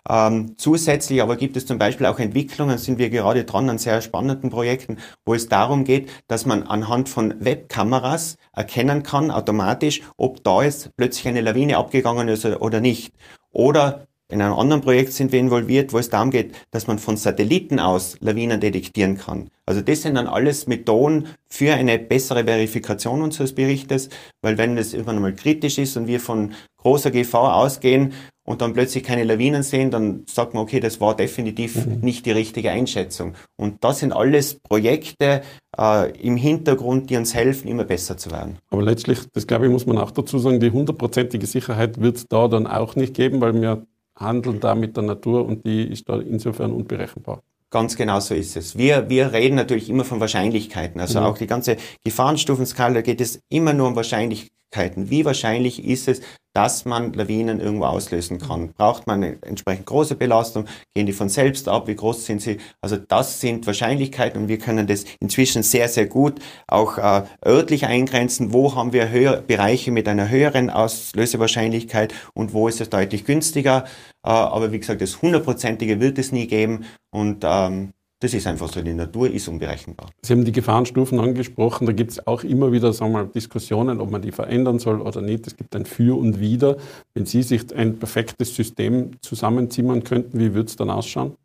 Ähm, 0.09 0.57
zusätzlich 0.57 1.23
aber 1.23 1.37
gibt 1.37 1.57
es 1.57 1.67
zum 1.67 1.79
Beispiel 1.79 2.07
auch 2.07 2.19
Entwicklungen, 2.19 2.79
sind 2.79 2.99
wir 2.99 3.11
gerade 3.11 3.45
dran 3.45 3.69
an 3.71 3.79
sehr 3.79 4.01
spannenden 4.03 4.51
Projekten, 4.51 4.99
wo 5.25 5.35
es 5.35 5.49
darum 5.49 5.85
geht, 5.85 6.11
dass 6.29 6.47
man 6.47 6.63
anhand 6.63 7.09
von 7.09 7.35
Webkameras 7.39 8.37
erkennen 8.53 9.03
kann, 9.03 9.31
automatisch, 9.31 10.03
ob 10.17 10.43
da 10.45 10.63
jetzt 10.63 10.91
plötzlich 10.97 11.29
eine 11.29 11.41
Lawine 11.41 11.77
abgegangen 11.77 12.29
ist 12.29 12.45
oder 12.45 12.81
nicht. 12.81 13.13
Oder 13.51 14.07
in 14.29 14.43
einem 14.43 14.55
anderen 14.55 14.83
Projekt 14.83 15.13
sind 15.13 15.31
wir 15.31 15.39
involviert, 15.39 15.93
wo 15.93 15.99
es 15.99 16.11
darum 16.11 16.31
geht, 16.31 16.55
dass 16.73 16.89
man 16.89 16.99
von 16.99 17.17
Satelliten 17.17 17.79
aus 17.79 18.17
Lawinen 18.21 18.61
detektieren 18.61 19.19
kann. 19.19 19.51
Also 19.67 19.83
das 19.83 20.03
sind 20.03 20.17
dann 20.17 20.27
alles 20.27 20.67
Methoden 20.67 21.29
für 21.49 21.75
eine 21.75 21.99
bessere 21.99 22.45
Verifikation 22.45 23.23
unseres 23.23 23.55
Berichtes, 23.55 24.09
weil 24.43 24.59
wenn 24.59 24.77
es 24.79 24.95
irgendwann 24.95 25.21
mal 25.21 25.35
kritisch 25.35 25.79
ist 25.79 25.97
und 25.97 26.09
wir 26.09 26.19
von 26.19 26.55
großer 26.79 27.13
Gefahr 27.13 27.55
ausgehen 27.57 28.15
und 28.45 28.63
dann 28.63 28.73
plötzlich 28.73 29.05
keine 29.05 29.25
Lawinen 29.25 29.63
sehen, 29.63 29.91
dann 29.91 30.25
sagt 30.29 30.55
man, 30.55 30.63
okay, 30.63 30.81
das 30.81 31.01
war 31.01 31.17
definitiv 31.17 31.87
mhm. 31.87 32.01
nicht 32.01 32.27
die 32.27 32.33
richtige 32.33 32.71
Einschätzung. 32.71 33.35
Und 33.57 33.83
das 33.85 34.01
sind 34.01 34.13
alles 34.13 34.55
Projekte 34.55 35.43
äh, 35.79 36.11
im 36.21 36.37
Hintergrund, 36.37 37.11
die 37.11 37.17
uns 37.17 37.35
helfen, 37.35 37.69
immer 37.69 37.85
besser 37.85 38.17
zu 38.17 38.31
werden. 38.31 38.59
Aber 38.71 38.83
letztlich, 38.83 39.21
das 39.33 39.47
glaube 39.47 39.67
ich, 39.67 39.73
muss 39.73 39.87
man 39.87 39.99
auch 39.99 40.11
dazu 40.11 40.39
sagen, 40.39 40.61
die 40.61 40.71
hundertprozentige 40.71 41.47
Sicherheit 41.47 42.01
wird 42.01 42.17
es 42.17 42.29
da 42.29 42.49
dann 42.49 42.67
auch 42.67 42.97
nicht 42.97 43.15
geben, 43.15 43.41
weil 43.41 43.61
wir 43.61 43.87
handeln 44.17 44.61
da 44.61 44.75
mit 44.75 44.97
der 44.97 45.05
Natur 45.05 45.45
und 45.45 45.65
die 45.67 45.85
ist 45.85 46.09
da 46.09 46.19
insofern 46.19 46.73
unberechenbar. 46.73 47.43
Ganz 47.71 47.97
genau 47.97 48.21
so 48.21 48.35
ist 48.35 48.57
es. 48.57 48.79
Wir, 48.79 49.09
wir 49.09 49.33
reden 49.33 49.57
natürlich 49.57 49.91
immer 49.91 50.05
von 50.05 50.21
Wahrscheinlichkeiten. 50.21 51.01
Also 51.01 51.21
mhm. 51.21 51.27
auch 51.27 51.39
die 51.39 51.47
ganze 51.47 51.77
Gefahrenstufenskala 52.05 53.01
geht 53.03 53.21
es 53.21 53.41
immer 53.49 53.73
nur 53.73 53.89
um 53.89 53.97
Wahrscheinlichkeiten. 53.97 55.11
Wie 55.11 55.25
wahrscheinlich 55.25 55.85
ist 55.85 56.09
es, 56.09 56.21
dass 56.57 56.87
man 56.87 57.13
Lawinen 57.13 57.61
irgendwo 57.61 57.85
auslösen 57.85 58.39
kann. 58.39 58.73
Braucht 58.73 59.07
man 59.07 59.23
eine 59.23 59.37
entsprechend 59.43 59.85
große 59.85 60.15
Belastung? 60.15 60.65
Gehen 60.95 61.05
die 61.05 61.13
von 61.13 61.29
selbst 61.29 61.69
ab? 61.69 61.87
Wie 61.87 61.95
groß 61.95 62.25
sind 62.25 62.41
sie? 62.41 62.57
Also 62.81 62.97
das 62.97 63.43
sind 63.43 63.67
Wahrscheinlichkeiten 63.67 64.41
und 64.41 64.49
wir 64.49 64.57
können 64.57 64.87
das 64.87 65.05
inzwischen 65.21 65.63
sehr, 65.63 65.91
sehr 65.91 66.07
gut 66.07 66.41
auch 66.67 66.97
äh, 66.97 67.25
örtlich 67.45 67.85
eingrenzen. 67.85 68.55
Wo 68.55 68.75
haben 68.75 68.95
wir 68.95 69.11
höher, 69.11 69.43
Bereiche 69.43 69.91
mit 69.91 70.09
einer 70.09 70.31
höheren 70.31 70.71
Auslösewahrscheinlichkeit 70.71 72.15
und 72.33 72.55
wo 72.55 72.69
ist 72.69 72.81
es 72.81 72.89
deutlich 72.89 73.27
günstiger? 73.27 73.85
Äh, 74.25 74.31
aber 74.31 74.73
wie 74.73 74.79
gesagt, 74.79 75.03
das 75.03 75.21
hundertprozentige 75.21 76.01
wird 76.01 76.17
es 76.17 76.33
nie 76.33 76.47
geben 76.47 76.87
und 77.11 77.45
ähm, 77.45 77.93
das 78.21 78.33
ist 78.33 78.47
einfach 78.47 78.73
so, 78.73 78.81
die 78.81 78.95
Natur 78.95 79.31
ist 79.31 79.47
unberechenbar. 79.47 80.09
Sie 80.23 80.33
haben 80.33 80.45
die 80.45 80.53
Gefahrenstufen 80.53 81.21
angesprochen, 81.21 81.87
da 81.87 81.93
gibt 81.93 82.13
es 82.13 82.27
auch 82.27 82.45
immer 82.45 82.73
wieder 82.73 82.93
sagen 82.93 83.13
wir, 83.13 83.25
Diskussionen, 83.25 84.01
ob 84.01 84.11
man 84.11 84.23
die 84.23 84.33
verändern 84.33 84.79
soll 84.79 85.03
oder 85.03 85.21
nicht. 85.21 85.47
Es 85.47 85.57
gibt 85.57 85.77
ein 85.77 85.85
Für 85.85 86.19
und 86.19 86.41
Wider. 86.41 86.77
Wenn 87.15 87.27
Sie 87.27 87.43
sich 87.43 87.75
ein 87.77 87.99
perfektes 87.99 88.55
System 88.55 89.13
zusammenzimmern 89.21 90.03
könnten, 90.03 90.39
wie 90.39 90.55
würde 90.55 90.69
es 90.69 90.77
dann 90.77 90.91
ausschauen? 90.91 91.37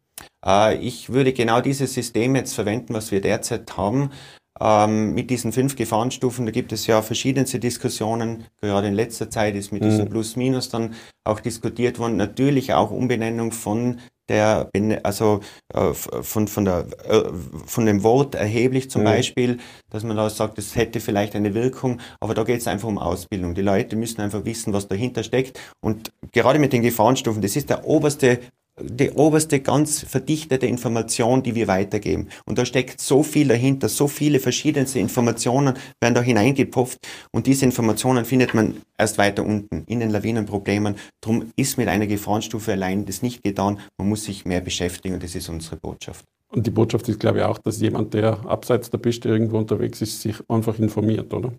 Äh, 0.46 0.78
ich 0.78 1.12
würde 1.12 1.34
genau 1.34 1.60
dieses 1.60 1.94
System 1.94 2.36
jetzt 2.36 2.54
verwenden, 2.54 2.94
was 2.94 3.12
wir 3.12 3.20
derzeit 3.20 3.76
haben. 3.76 4.12
Ähm, 4.60 5.14
mit 5.14 5.30
diesen 5.30 5.52
fünf 5.52 5.76
Gefahrenstufen, 5.76 6.46
da 6.46 6.52
gibt 6.52 6.72
es 6.72 6.88
ja 6.88 7.02
verschiedenste 7.02 7.60
Diskussionen. 7.60 8.46
Gerade 8.62 8.88
in 8.88 8.94
letzter 8.94 9.30
Zeit 9.30 9.56
ist 9.56 9.72
mit 9.74 9.82
mhm. 9.82 9.90
diesem 9.90 10.10
Plus-Minus 10.10 10.70
dann 10.70 10.94
auch 11.24 11.40
diskutiert 11.40 12.00
worden. 12.00 12.16
Natürlich 12.16 12.74
auch 12.74 12.92
Umbenennung 12.92 13.52
von 13.52 14.00
der, 14.32 14.70
also 15.04 15.42
äh, 15.74 15.94
von, 15.94 16.48
von, 16.48 16.66
der, 16.66 16.86
äh, 17.08 17.24
von 17.66 17.86
dem 17.86 18.04
Wort 18.04 18.36
erheblich 18.36 18.90
zum 18.90 19.02
mhm. 19.02 19.06
Beispiel, 19.06 19.58
dass 19.90 20.04
man 20.04 20.16
da 20.16 20.30
sagt, 20.30 20.58
es 20.58 20.76
hätte 20.76 21.00
vielleicht 21.00 21.36
eine 21.36 21.54
Wirkung, 21.54 22.00
aber 22.20 22.34
da 22.34 22.44
geht 22.44 22.62
es 22.62 22.68
einfach 22.68 22.88
um 22.88 22.98
Ausbildung. 22.98 23.56
Die 23.56 23.62
Leute 23.62 23.96
müssen 23.96 24.22
einfach 24.22 24.46
wissen, 24.46 24.74
was 24.74 24.88
dahinter 24.88 25.24
steckt. 25.24 25.60
Und 25.84 26.12
gerade 26.32 26.60
mit 26.60 26.72
den 26.74 26.82
Gefahrenstufen, 26.82 27.42
das 27.42 27.56
ist 27.56 27.70
der 27.70 27.86
oberste 27.86 28.40
die 28.84 29.12
oberste 29.12 29.60
ganz 29.60 30.02
verdichtete 30.02 30.66
Information, 30.66 31.44
die 31.44 31.56
wir 31.56 31.68
weitergeben. 31.68 32.28
Und 32.46 32.58
da 32.58 32.66
steckt 32.66 33.02
so 33.02 33.24
viel 33.24 33.48
dahinter, 33.48 33.90
so 33.90 34.08
viele 34.08 34.40
verschiedenste 34.40 35.00
Informationen 35.00 35.76
werden 36.00 36.16
da 36.16 36.22
hineingepufft 36.22 37.00
und 37.32 37.48
diese 37.48 37.66
Informationen 37.66 38.26
findet 38.26 38.54
man 38.54 38.82
erst 38.98 39.18
weiter 39.18 39.46
unten 39.46 39.84
in 39.88 40.00
den 40.00 40.10
Lawinenproblemen. 40.10 40.96
Darum 41.22 41.52
ist 41.56 41.78
mit 41.78 41.88
einer 41.88 42.08
Gefahrenstufe 42.08 42.74
allein 42.74 43.06
das 43.06 43.22
nicht 43.22 43.44
getan. 43.44 43.80
Man 43.98 44.10
muss 44.10 44.26
sich 44.26 44.46
mehr 44.46 44.62
beschäftigen 44.62 45.16
und 45.16 45.24
das 45.24 45.36
ist 45.36 45.50
unsere 45.50 45.78
Botschaft. 45.78 46.26
Und 46.50 46.68
die 46.68 46.72
Botschaft 46.72 47.08
ist, 47.08 47.20
glaube 47.20 47.40
ich, 47.40 47.44
auch, 47.46 47.58
dass 47.58 47.80
jemand, 47.80 48.14
der 48.14 48.46
abseits 48.46 48.90
der 48.90 48.98
Piste 48.98 49.30
irgendwo 49.30 49.58
unterwegs 49.58 50.02
ist, 50.02 50.22
sich 50.22 50.36
einfach 50.50 50.78
informiert, 50.80 51.34
oder? 51.34 51.54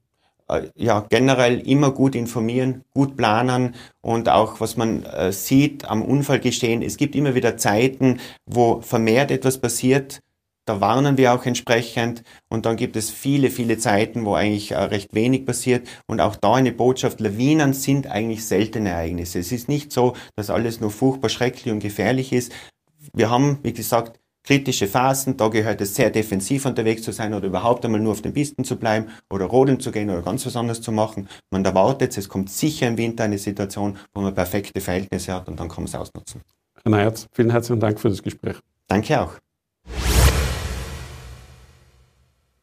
Äh, 0.53 0.71
ja, 0.77 1.07
generell 1.09 1.61
immer 1.61 1.91
gut 1.91 2.15
informieren, 2.15 2.83
gut 2.95 3.17
planen 3.17 3.75
und 4.01 4.29
auch, 4.29 4.61
was 4.61 4.77
man 4.77 5.05
äh, 5.05 5.33
sieht 5.33 5.85
am 5.85 6.03
Unfallgestehen, 6.03 6.83
es 6.83 6.97
gibt 6.97 7.15
immer 7.15 7.35
wieder 7.35 7.57
Zeiten, 7.57 8.21
wo 8.47 8.81
vermehrt 8.81 9.31
etwas 9.31 9.59
passiert, 9.59 10.21
da 10.65 10.81
warnen 10.81 11.19
wir 11.19 11.35
auch 11.35 11.45
entsprechend 11.45 12.23
und 12.49 12.67
dann 12.67 12.77
gibt 12.77 12.95
es 12.95 13.11
viele, 13.11 13.51
viele 13.51 13.79
Zeiten, 13.79 14.25
wo 14.25 14.35
eigentlich 14.35 14.73
äh, 14.73 14.79
recht 14.79 15.13
wenig 15.15 15.45
passiert 15.45 15.89
und 16.07 16.21
auch 16.21 16.37
da 16.37 16.55
eine 16.55 16.73
Botschaft, 16.73 17.21
Lawinen 17.21 17.73
sind 17.73 18.07
eigentlich 18.07 18.45
seltene 18.45 18.91
Ereignisse. 18.91 19.41
Es 19.41 19.51
ist 19.51 19.69
nicht 19.69 19.91
so, 19.91 20.15
dass 20.37 20.51
alles 20.51 20.81
nur 20.81 20.91
furchtbar 20.91 21.31
schrecklich 21.31 21.73
und 21.73 21.81
gefährlich 21.81 22.33
ist. 22.33 22.53
Wir 23.13 23.31
haben, 23.31 23.59
wie 23.63 23.73
gesagt, 23.73 24.21
kritische 24.45 24.87
Phasen, 24.87 25.37
da 25.37 25.49
gehört 25.49 25.81
es 25.81 25.95
sehr 25.95 26.11
defensiv 26.11 26.67
unterwegs 26.67 27.03
zu 27.03 27.13
sein 27.13 27.35
oder 27.35 27.47
überhaupt 27.47 27.85
einmal 27.85 28.01
nur 28.01 28.13
auf 28.13 28.23
den 28.23 28.33
Pisten 28.33 28.65
zu 28.65 28.77
bleiben 28.77 29.07
oder 29.31 29.47
rodeln 29.47 29.81
zu 29.81 29.93
gehen 29.93 30.11
oder 30.11 30.23
ganz 30.23 30.45
was 30.47 30.57
anderes 30.57 30.81
zu 30.81 30.93
machen. 30.93 31.29
Man 31.51 31.65
erwartet, 31.65 32.17
es 32.17 32.29
kommt 32.29 32.51
sicher 32.51 32.89
im 32.89 32.97
Winter 32.99 33.25
eine 33.25 33.39
Situation, 33.39 33.97
wo 34.15 34.21
man 34.21 34.35
perfekte 34.35 34.81
Verhältnisse 34.81 35.33
hat 35.33 35.49
und 35.49 35.59
dann 35.61 35.69
kann 35.69 35.85
man 35.85 35.87
es 35.87 35.95
ausnutzen. 35.95 36.43
Herr 36.83 36.91
Neyertz, 36.91 37.27
vielen 37.33 37.51
herzlichen 37.51 37.81
Dank 37.81 38.01
für 38.01 38.09
das 38.09 38.23
Gespräch. 38.23 38.57
Danke 38.89 39.21
auch. 39.21 39.33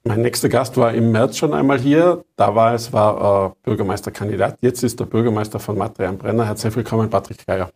Mein 0.03 0.21
nächster 0.21 0.49
Gast 0.49 0.77
war 0.77 0.93
im 0.93 1.11
März 1.11 1.37
schon 1.37 1.53
einmal 1.53 1.79
hier. 1.79 2.23
Da 2.35 2.55
war 2.55 2.73
es 2.73 2.91
war 2.91 3.47
äh, 3.47 3.51
Bürgermeisterkandidat. 3.63 4.57
Jetzt 4.61 4.81
ist 4.83 4.99
der 4.99 5.05
Bürgermeister 5.05 5.59
von 5.59 5.77
Matre 5.77 6.07
am 6.07 6.17
Brenner. 6.17 6.45
Herzlich 6.45 6.75
willkommen, 6.75 7.09
Patrick 7.09 7.45
Geier. 7.45 7.69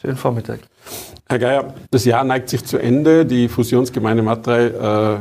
Schönen 0.00 0.16
Vormittag. 0.16 0.60
Herr 1.28 1.40
Geier, 1.40 1.74
das 1.90 2.04
Jahr 2.04 2.22
neigt 2.22 2.48
sich 2.48 2.64
zu 2.64 2.78
Ende. 2.78 3.26
Die 3.26 3.48
Fusionsgemeinde 3.48 4.22
Matrei 4.22 4.66
äh, 4.66 5.18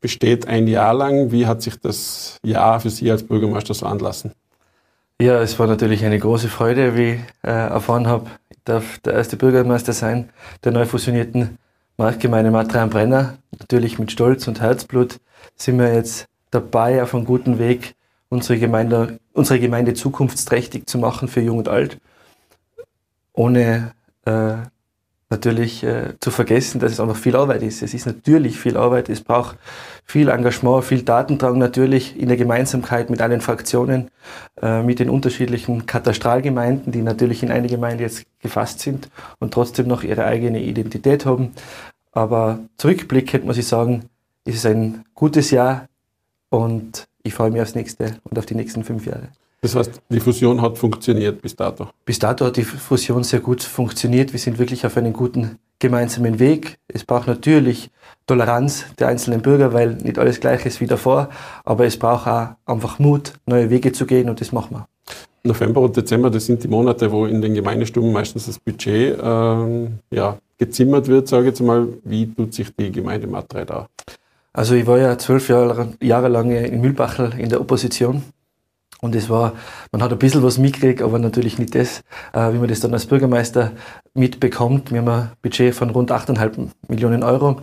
besteht 0.00 0.46
ein 0.46 0.68
Jahr 0.68 0.94
lang. 0.94 1.32
Wie 1.32 1.48
hat 1.48 1.60
sich 1.60 1.74
das 1.80 2.38
Jahr 2.44 2.78
für 2.78 2.90
Sie 2.90 3.10
als 3.10 3.24
Bürgermeister 3.24 3.74
so 3.74 3.86
anlassen? 3.86 4.30
Ja, 5.20 5.40
es 5.42 5.58
war 5.58 5.66
natürlich 5.66 6.04
eine 6.04 6.20
große 6.20 6.46
Freude, 6.46 6.96
wie 6.96 7.14
ich 7.14 7.20
äh, 7.42 7.50
erfahren 7.50 8.06
habe. 8.06 8.30
Ich 8.50 8.58
darf 8.62 9.00
der 9.00 9.14
erste 9.14 9.36
Bürgermeister 9.36 9.92
sein 9.92 10.30
der 10.62 10.70
neu 10.70 10.86
fusionierten 10.86 11.58
Marktgemeinde 11.96 12.52
Matrei 12.52 12.82
am 12.82 12.90
Brenner. 12.90 13.38
Natürlich 13.58 13.98
mit 13.98 14.12
Stolz 14.12 14.46
und 14.46 14.60
Herzblut 14.60 15.18
sind 15.56 15.80
wir 15.80 15.92
jetzt 15.92 16.26
dabei, 16.52 17.02
auf 17.02 17.12
einem 17.12 17.24
guten 17.24 17.58
Weg, 17.58 17.96
unsere 18.28 18.56
Gemeinde, 18.56 19.18
unsere 19.32 19.58
Gemeinde 19.58 19.94
zukunftsträchtig 19.94 20.86
zu 20.86 20.98
machen 20.98 21.26
für 21.26 21.40
Jung 21.40 21.58
und 21.58 21.68
Alt 21.68 21.98
ohne 23.40 23.92
äh, 24.26 24.56
natürlich 25.30 25.82
äh, 25.82 26.14
zu 26.20 26.30
vergessen, 26.30 26.78
dass 26.78 26.92
es 26.92 27.00
auch 27.00 27.06
noch 27.06 27.16
viel 27.16 27.36
Arbeit 27.36 27.62
ist. 27.62 27.82
Es 27.82 27.94
ist 27.94 28.04
natürlich 28.04 28.58
viel 28.58 28.76
Arbeit, 28.76 29.08
es 29.08 29.22
braucht 29.22 29.56
viel 30.04 30.28
Engagement, 30.28 30.84
viel 30.84 31.02
Datendrang 31.02 31.56
natürlich 31.56 32.20
in 32.20 32.28
der 32.28 32.36
Gemeinsamkeit 32.36 33.08
mit 33.08 33.22
allen 33.22 33.40
Fraktionen, 33.40 34.10
äh, 34.60 34.82
mit 34.82 34.98
den 34.98 35.08
unterschiedlichen 35.08 35.86
Katastralgemeinden, 35.86 36.92
die 36.92 37.00
natürlich 37.00 37.42
in 37.42 37.50
eine 37.50 37.68
Gemeinde 37.68 38.02
jetzt 38.02 38.26
gefasst 38.40 38.80
sind 38.80 39.08
und 39.38 39.54
trotzdem 39.54 39.86
noch 39.88 40.02
ihre 40.02 40.26
eigene 40.26 40.60
Identität 40.60 41.24
haben. 41.24 41.52
Aber 42.12 42.58
zurückblickend 42.76 43.46
muss 43.46 43.56
ich 43.56 43.66
sagen, 43.66 44.10
ist 44.44 44.56
es 44.56 44.66
ein 44.66 45.04
gutes 45.14 45.50
Jahr 45.50 45.88
und 46.50 47.08
ich 47.22 47.32
freue 47.32 47.50
mich 47.50 47.62
aufs 47.62 47.74
nächste 47.74 48.16
und 48.24 48.38
auf 48.38 48.44
die 48.44 48.56
nächsten 48.56 48.84
fünf 48.84 49.06
Jahre. 49.06 49.28
Das 49.62 49.74
heißt, 49.74 50.00
die 50.08 50.20
Fusion 50.20 50.62
hat 50.62 50.78
funktioniert 50.78 51.42
bis 51.42 51.54
dato. 51.54 51.88
Bis 52.06 52.18
dato 52.18 52.46
hat 52.46 52.56
die 52.56 52.64
Fusion 52.64 53.24
sehr 53.24 53.40
gut 53.40 53.62
funktioniert. 53.62 54.32
Wir 54.32 54.40
sind 54.40 54.58
wirklich 54.58 54.86
auf 54.86 54.96
einem 54.96 55.12
guten 55.12 55.58
gemeinsamen 55.78 56.38
Weg. 56.38 56.78
Es 56.88 57.04
braucht 57.04 57.26
natürlich 57.26 57.90
Toleranz 58.26 58.86
der 58.98 59.08
einzelnen 59.08 59.42
Bürger, 59.42 59.74
weil 59.74 59.96
nicht 59.96 60.18
alles 60.18 60.40
gleich 60.40 60.64
ist 60.64 60.80
wie 60.80 60.86
davor. 60.86 61.28
Aber 61.64 61.84
es 61.84 61.98
braucht 61.98 62.26
auch 62.26 62.54
einfach 62.64 62.98
Mut, 62.98 63.34
neue 63.44 63.68
Wege 63.68 63.92
zu 63.92 64.06
gehen 64.06 64.30
und 64.30 64.40
das 64.40 64.50
machen 64.52 64.76
wir. 64.76 64.86
November 65.42 65.82
und 65.82 65.96
Dezember, 65.96 66.30
das 66.30 66.46
sind 66.46 66.62
die 66.62 66.68
Monate, 66.68 67.12
wo 67.12 67.26
in 67.26 67.42
den 67.42 67.54
Gemeindestuben 67.54 68.12
meistens 68.12 68.46
das 68.46 68.58
Budget 68.58 69.18
ähm, 69.22 69.98
ja, 70.10 70.38
gezimmert 70.58 71.08
wird, 71.08 71.28
sage 71.28 71.44
ich 71.44 71.48
jetzt 71.48 71.60
mal. 71.60 71.88
Wie 72.04 72.32
tut 72.32 72.54
sich 72.54 72.74
die 72.76 72.92
Gemeinde 72.92 73.26
Matrei 73.26 73.64
da? 73.64 73.88
Also 74.52 74.74
ich 74.74 74.86
war 74.86 74.98
ja 74.98 75.16
zwölf 75.18 75.48
Jahre, 75.48 75.92
Jahre 76.02 76.28
lang 76.28 76.50
in 76.50 76.80
Mühlbachel 76.80 77.34
in 77.38 77.48
der 77.50 77.60
Opposition 77.60 78.22
und 79.00 79.14
es 79.14 79.30
war, 79.30 79.54
man 79.92 80.02
hat 80.02 80.12
ein 80.12 80.18
bisschen 80.18 80.42
was 80.42 80.58
mitgekriegt, 80.58 81.02
aber 81.02 81.18
natürlich 81.18 81.58
nicht 81.58 81.74
das, 81.74 82.00
äh, 82.32 82.52
wie 82.52 82.58
man 82.58 82.68
das 82.68 82.80
dann 82.80 82.92
als 82.92 83.06
Bürgermeister 83.06 83.72
mitbekommt. 84.14 84.92
Wir 84.92 85.00
haben 85.00 85.08
ein 85.08 85.30
Budget 85.42 85.74
von 85.74 85.90
rund 85.90 86.12
8,5 86.12 86.68
Millionen 86.88 87.22
Euro. 87.22 87.62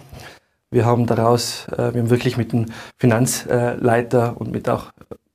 Wir 0.72 0.86
haben 0.86 1.06
daraus, 1.06 1.68
äh, 1.70 1.94
wir 1.94 2.02
haben 2.02 2.10
wirklich 2.10 2.38
mit 2.38 2.54
dem 2.54 2.66
Finanzleiter 2.98 4.40
und 4.40 4.52
mit 4.52 4.68
auch 4.68 4.92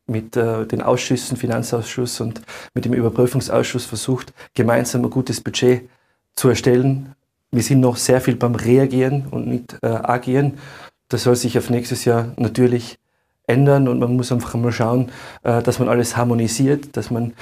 mit 0.06 0.36
äh, 0.36 0.66
den 0.66 0.82
Ausschüssen, 0.82 1.36
Finanzausschuss 1.36 2.20
und 2.20 2.42
mit 2.74 2.84
dem 2.84 2.92
Überprüfungsausschuss 2.92 3.86
versucht, 3.86 4.34
gemeinsam 4.54 5.04
ein 5.04 5.10
gutes 5.10 5.40
Budget 5.40 5.88
zu 6.34 6.48
erstellen. 6.48 7.14
Wir 7.52 7.62
sind 7.62 7.80
noch 7.80 7.96
sehr 7.96 8.20
viel 8.20 8.34
beim 8.34 8.54
Reagieren 8.54 9.26
und 9.30 9.46
nicht 9.46 9.84
agieren. 9.84 10.54
Das 11.08 11.24
soll 11.24 11.36
sich 11.36 11.58
auf 11.58 11.68
nächstes 11.68 12.06
Jahr 12.06 12.32
natürlich 12.38 12.98
ändern 13.46 13.88
und 13.88 13.98
man 13.98 14.16
muss 14.16 14.32
einfach 14.32 14.54
mal 14.54 14.72
schauen, 14.72 15.10
äh, 15.42 15.62
dass 15.62 15.78
man 15.78 15.88
alles 15.88 16.16
harmonisiert, 16.16 16.96
dass 16.96 17.10
man 17.10 17.34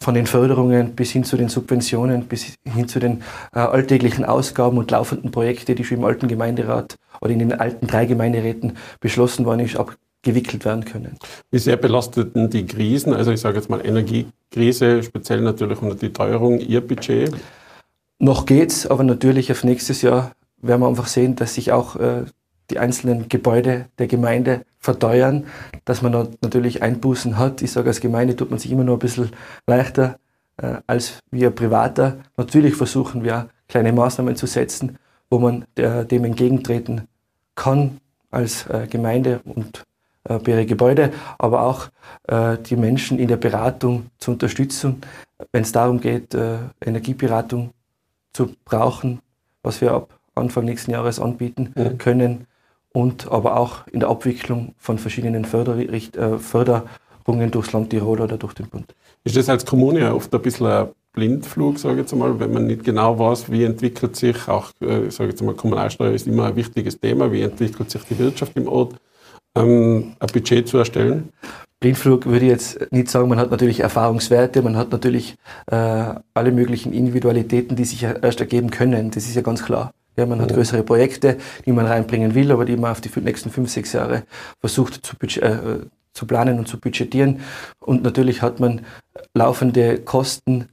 von 0.00 0.14
den 0.14 0.26
Förderungen 0.26 0.94
bis 0.94 1.10
hin 1.10 1.24
zu 1.24 1.36
den 1.36 1.48
Subventionen, 1.48 2.26
bis 2.26 2.54
hin 2.64 2.88
zu 2.88 3.00
den 3.00 3.22
äh, 3.52 3.58
alltäglichen 3.58 4.24
Ausgaben 4.24 4.78
und 4.78 4.90
laufenden 4.90 5.30
Projekten, 5.30 5.74
die 5.74 5.84
schon 5.84 5.98
im 5.98 6.04
alten 6.04 6.28
Gemeinderat 6.28 6.96
oder 7.20 7.32
in 7.32 7.40
den 7.40 7.52
alten 7.52 7.86
drei 7.86 8.06
Gemeinderäten 8.06 8.76
beschlossen 9.00 9.44
worden 9.44 9.60
ist, 9.60 9.76
abgewickelt 9.76 10.64
werden 10.64 10.84
können. 10.84 11.18
Wie 11.50 11.58
sehr 11.58 11.76
belasteten 11.76 12.48
die 12.48 12.64
Krisen, 12.64 13.12
also 13.12 13.32
ich 13.32 13.40
sage 13.40 13.56
jetzt 13.56 13.70
mal 13.70 13.84
Energiekrise, 13.84 15.02
speziell 15.02 15.40
natürlich 15.40 15.82
unter 15.82 15.96
die 15.96 16.12
Teuerung, 16.12 16.60
Ihr 16.60 16.80
Budget? 16.80 17.34
Noch 18.20 18.46
geht's, 18.46 18.86
aber 18.86 19.02
natürlich 19.02 19.50
auf 19.50 19.64
nächstes 19.64 20.02
Jahr 20.02 20.32
werden 20.60 20.80
wir 20.80 20.88
einfach 20.88 21.06
sehen, 21.06 21.36
dass 21.36 21.54
sich 21.54 21.72
auch 21.72 21.96
äh, 21.96 22.24
die 22.70 22.78
einzelnen 22.78 23.28
Gebäude 23.28 23.86
der 23.98 24.06
Gemeinde 24.06 24.64
verteuern, 24.78 25.46
dass 25.84 26.02
man 26.02 26.36
natürlich 26.40 26.82
Einbußen 26.82 27.38
hat. 27.38 27.62
Ich 27.62 27.72
sage, 27.72 27.88
als 27.88 28.00
Gemeinde 28.00 28.36
tut 28.36 28.50
man 28.50 28.58
sich 28.58 28.70
immer 28.70 28.84
nur 28.84 28.96
ein 28.96 29.00
bisschen 29.00 29.30
leichter 29.66 30.18
äh, 30.58 30.76
als 30.86 31.20
wir 31.30 31.50
Privater. 31.50 32.18
Natürlich 32.36 32.74
versuchen 32.74 33.24
wir 33.24 33.48
kleine 33.68 33.92
Maßnahmen 33.92 34.36
zu 34.36 34.46
setzen, 34.46 34.98
wo 35.30 35.38
man 35.38 35.64
der, 35.76 36.04
dem 36.04 36.24
entgegentreten 36.24 37.08
kann 37.54 38.00
als 38.30 38.66
äh, 38.66 38.86
Gemeinde 38.88 39.40
und 39.44 39.84
äh, 40.24 40.38
bei 40.38 40.64
Gebäude, 40.64 41.12
aber 41.38 41.62
auch 41.62 41.88
äh, 42.24 42.58
die 42.58 42.76
Menschen 42.76 43.18
in 43.18 43.28
der 43.28 43.36
Beratung 43.36 44.06
zu 44.18 44.32
unterstützen, 44.32 45.00
wenn 45.52 45.62
es 45.62 45.72
darum 45.72 46.00
geht, 46.00 46.34
äh, 46.34 46.58
Energieberatung 46.84 47.70
zu 48.32 48.54
brauchen, 48.64 49.20
was 49.62 49.80
wir 49.80 49.92
ab 49.92 50.18
Anfang 50.34 50.66
nächsten 50.66 50.92
Jahres 50.92 51.18
anbieten 51.18 51.72
mhm. 51.74 51.98
können 51.98 52.46
und 52.98 53.30
aber 53.30 53.56
auch 53.56 53.86
in 53.92 54.00
der 54.00 54.08
Abwicklung 54.08 54.74
von 54.76 54.98
verschiedenen 54.98 55.44
Förderricht, 55.44 56.16
äh, 56.16 56.36
Förderungen 56.38 57.52
durchs 57.52 57.72
Land 57.72 57.90
Tirol 57.90 58.20
oder 58.20 58.36
durch 58.36 58.54
den 58.54 58.66
Bund. 58.68 58.92
Ist 59.22 59.36
das 59.36 59.48
als 59.48 59.64
Kommune 59.64 60.12
oft 60.12 60.34
ein 60.34 60.42
bisschen 60.42 60.66
ein 60.66 60.88
Blindflug, 61.12 61.78
sage 61.78 61.94
ich 61.94 62.00
jetzt 62.00 62.16
mal, 62.16 62.40
wenn 62.40 62.52
man 62.52 62.66
nicht 62.66 62.82
genau 62.82 63.16
weiß, 63.16 63.52
wie 63.52 63.62
entwickelt 63.62 64.16
sich, 64.16 64.48
auch, 64.48 64.72
äh, 64.80 65.10
sage 65.10 65.28
ich 65.28 65.34
jetzt 65.34 65.42
mal, 65.42 65.54
Kommunalsteuer 65.54 66.12
ist 66.12 66.26
immer 66.26 66.46
ein 66.46 66.56
wichtiges 66.56 66.98
Thema, 66.98 67.30
wie 67.30 67.42
entwickelt 67.42 67.88
sich 67.88 68.02
die 68.02 68.18
Wirtschaft 68.18 68.56
im 68.56 68.66
Ort, 68.66 68.96
ähm, 69.54 70.14
ein 70.18 70.28
Budget 70.32 70.66
zu 70.66 70.78
erstellen? 70.78 71.28
Blindflug 71.78 72.26
würde 72.26 72.46
ich 72.46 72.50
jetzt 72.50 72.90
nicht 72.90 73.08
sagen, 73.08 73.28
man 73.28 73.38
hat 73.38 73.52
natürlich 73.52 73.78
Erfahrungswerte, 73.78 74.60
man 74.62 74.76
hat 74.76 74.90
natürlich 74.90 75.36
äh, 75.66 76.14
alle 76.34 76.50
möglichen 76.50 76.92
Individualitäten, 76.92 77.76
die 77.76 77.84
sich 77.84 78.02
erst 78.02 78.40
ergeben 78.40 78.70
können, 78.70 79.12
das 79.12 79.26
ist 79.26 79.36
ja 79.36 79.42
ganz 79.42 79.64
klar. 79.64 79.92
Ja, 80.18 80.26
man 80.26 80.40
hat 80.40 80.52
größere 80.52 80.82
Projekte, 80.82 81.38
die 81.64 81.70
man 81.70 81.86
reinbringen 81.86 82.34
will, 82.34 82.50
aber 82.50 82.64
die 82.64 82.76
man 82.76 82.90
auf 82.90 83.00
die 83.00 83.10
nächsten 83.20 83.50
fünf, 83.50 83.70
sechs 83.70 83.92
Jahre 83.92 84.24
versucht 84.60 85.06
zu, 85.06 85.14
äh, 85.40 85.86
zu 86.12 86.26
planen 86.26 86.58
und 86.58 86.66
zu 86.66 86.80
budgetieren. 86.80 87.40
Und 87.78 88.02
natürlich 88.02 88.42
hat 88.42 88.58
man 88.58 88.80
laufende 89.32 90.00
Kosten, 90.00 90.66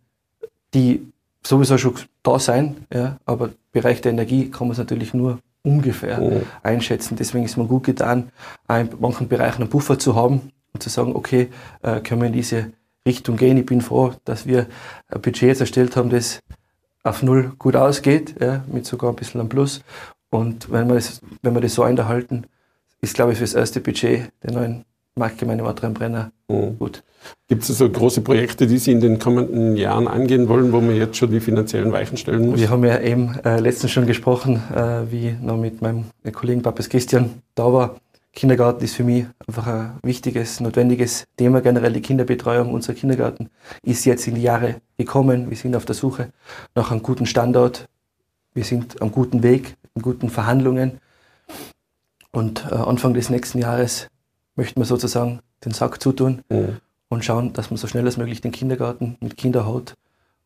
die 0.74 1.12
sowieso 1.46 1.78
schon 1.78 1.94
da 2.24 2.40
sein, 2.40 2.88
ja, 2.92 3.18
aber 3.26 3.50
im 3.50 3.54
Bereich 3.72 4.02
der 4.02 4.14
Energie 4.14 4.50
kann 4.50 4.68
man 4.68 4.72
es 4.72 4.80
natürlich 4.80 5.14
nur 5.14 5.38
ungefähr 5.62 6.20
oh. 6.20 6.42
einschätzen. 6.64 7.16
Deswegen 7.16 7.46
ist 7.46 7.56
man 7.56 7.68
gut 7.68 7.84
getan, 7.84 8.32
in 8.68 8.90
manchen 9.00 9.28
Bereichen 9.28 9.62
einen 9.62 9.70
Puffer 9.70 10.00
zu 10.00 10.16
haben 10.16 10.52
und 10.74 10.82
zu 10.82 10.90
sagen, 10.90 11.16
okay, 11.16 11.50
äh, 11.84 12.00
können 12.00 12.22
wir 12.22 12.28
in 12.28 12.34
diese 12.34 12.72
Richtung 13.08 13.38
gehen. 13.38 13.58
Ich 13.58 13.68
bin 13.68 13.82
froh, 13.82 14.14
dass 14.26 14.48
wir 14.48 14.66
ein 15.10 15.22
Budget 15.22 15.50
jetzt 15.50 15.62
erstellt 15.62 15.96
haben, 15.96 16.10
das 16.10 16.40
auf 17.06 17.24
Null 17.24 17.54
gut 17.58 17.76
ausgeht, 17.76 18.36
ja, 18.42 18.64
mit 18.72 18.86
sogar 18.86 19.12
ein 19.12 19.16
bisschen 19.16 19.40
am 19.40 19.50
Plus. 19.50 19.82
Und 20.30 20.72
wenn 20.72 20.88
wir 20.88 20.96
das, 20.96 21.22
wenn 21.42 21.54
wir 21.54 21.62
das 21.62 21.76
so 21.76 21.84
einhalten, 21.84 22.46
ist, 23.02 23.14
glaube 23.14 23.32
ich, 23.32 23.38
für 23.38 23.44
das 23.44 23.54
erste 23.54 23.80
Budget 23.80 24.32
der 24.44 24.52
neuen 24.52 24.86
Marktgemeinde 25.18 25.64
Marktrenbrenner 25.64 26.32
mhm. 26.50 26.78
gut. 26.78 27.04
Gibt 27.48 27.64
es 27.64 27.78
so 27.78 27.90
große 27.90 28.22
Projekte, 28.22 28.68
die 28.68 28.78
Sie 28.78 28.92
in 28.92 29.00
den 29.00 29.18
kommenden 29.18 29.78
Jahren 29.78 30.08
angehen 30.08 30.50
wollen, 30.50 30.72
wo 30.74 30.82
man 30.82 30.96
jetzt 30.96 31.18
schon 31.18 31.32
die 31.32 31.40
finanziellen 31.40 31.92
Weichen 31.92 32.18
stellen 32.18 32.50
muss? 32.50 32.60
Wir 32.60 32.70
haben 32.70 32.84
ja 32.84 33.00
eben 33.00 33.40
äh, 33.46 33.60
letztens 33.60 33.92
schon 33.92 34.06
gesprochen, 34.06 34.62
äh, 34.76 35.12
wie 35.12 35.36
noch 35.42 35.58
mit 35.58 35.82
meinem 35.82 36.06
Kollegen 36.34 36.62
Papas 36.62 36.90
Christian 36.90 37.42
da 37.56 37.72
war. 37.72 37.96
Kindergarten 38.36 38.84
ist 38.84 38.96
für 38.96 39.04
mich 39.06 39.26
einfach 39.48 39.66
ein 39.66 40.00
wichtiges, 40.04 40.60
notwendiges 40.60 41.26
Thema. 41.38 41.62
Generell 41.62 41.94
die 41.94 42.02
Kinderbetreuung. 42.02 42.74
Unser 42.74 42.94
Kindergarten 42.94 43.50
ist 43.82 44.04
jetzt 44.04 44.28
in 44.28 44.36
die 44.36 44.42
Jahre 44.42 44.82
gekommen. 44.98 45.50
Wir 45.50 45.56
sind 45.56 45.76
auf 45.76 45.86
der 45.86 45.96
Suche 45.96 46.32
nach 46.76 46.92
einem 46.92 47.02
guten 47.02 47.26
Standort. 47.26 47.88
Wir 48.54 48.66
sind 48.66 49.02
am 49.02 49.12
guten 49.12 49.42
Weg, 49.42 49.78
in 49.96 50.02
guten 50.02 50.30
Verhandlungen. 50.30 51.00
Und 52.32 52.66
äh, 52.70 52.76
Anfang 52.76 53.14
des 53.14 53.30
nächsten 53.30 53.60
Jahres 53.60 54.10
möchten 54.58 54.82
wir 54.82 54.86
sozusagen 54.86 55.40
den 55.64 55.72
Sack 55.72 56.02
zutun 56.02 56.42
mhm. 56.50 56.78
und 57.08 57.24
schauen, 57.24 57.54
dass 57.54 57.72
wir 57.72 57.78
so 57.78 57.88
schnell 57.88 58.06
als 58.06 58.18
möglich 58.18 58.42
den 58.42 58.52
Kindergarten 58.52 59.16
mit 59.22 59.38
Kinderhaut 59.38 59.94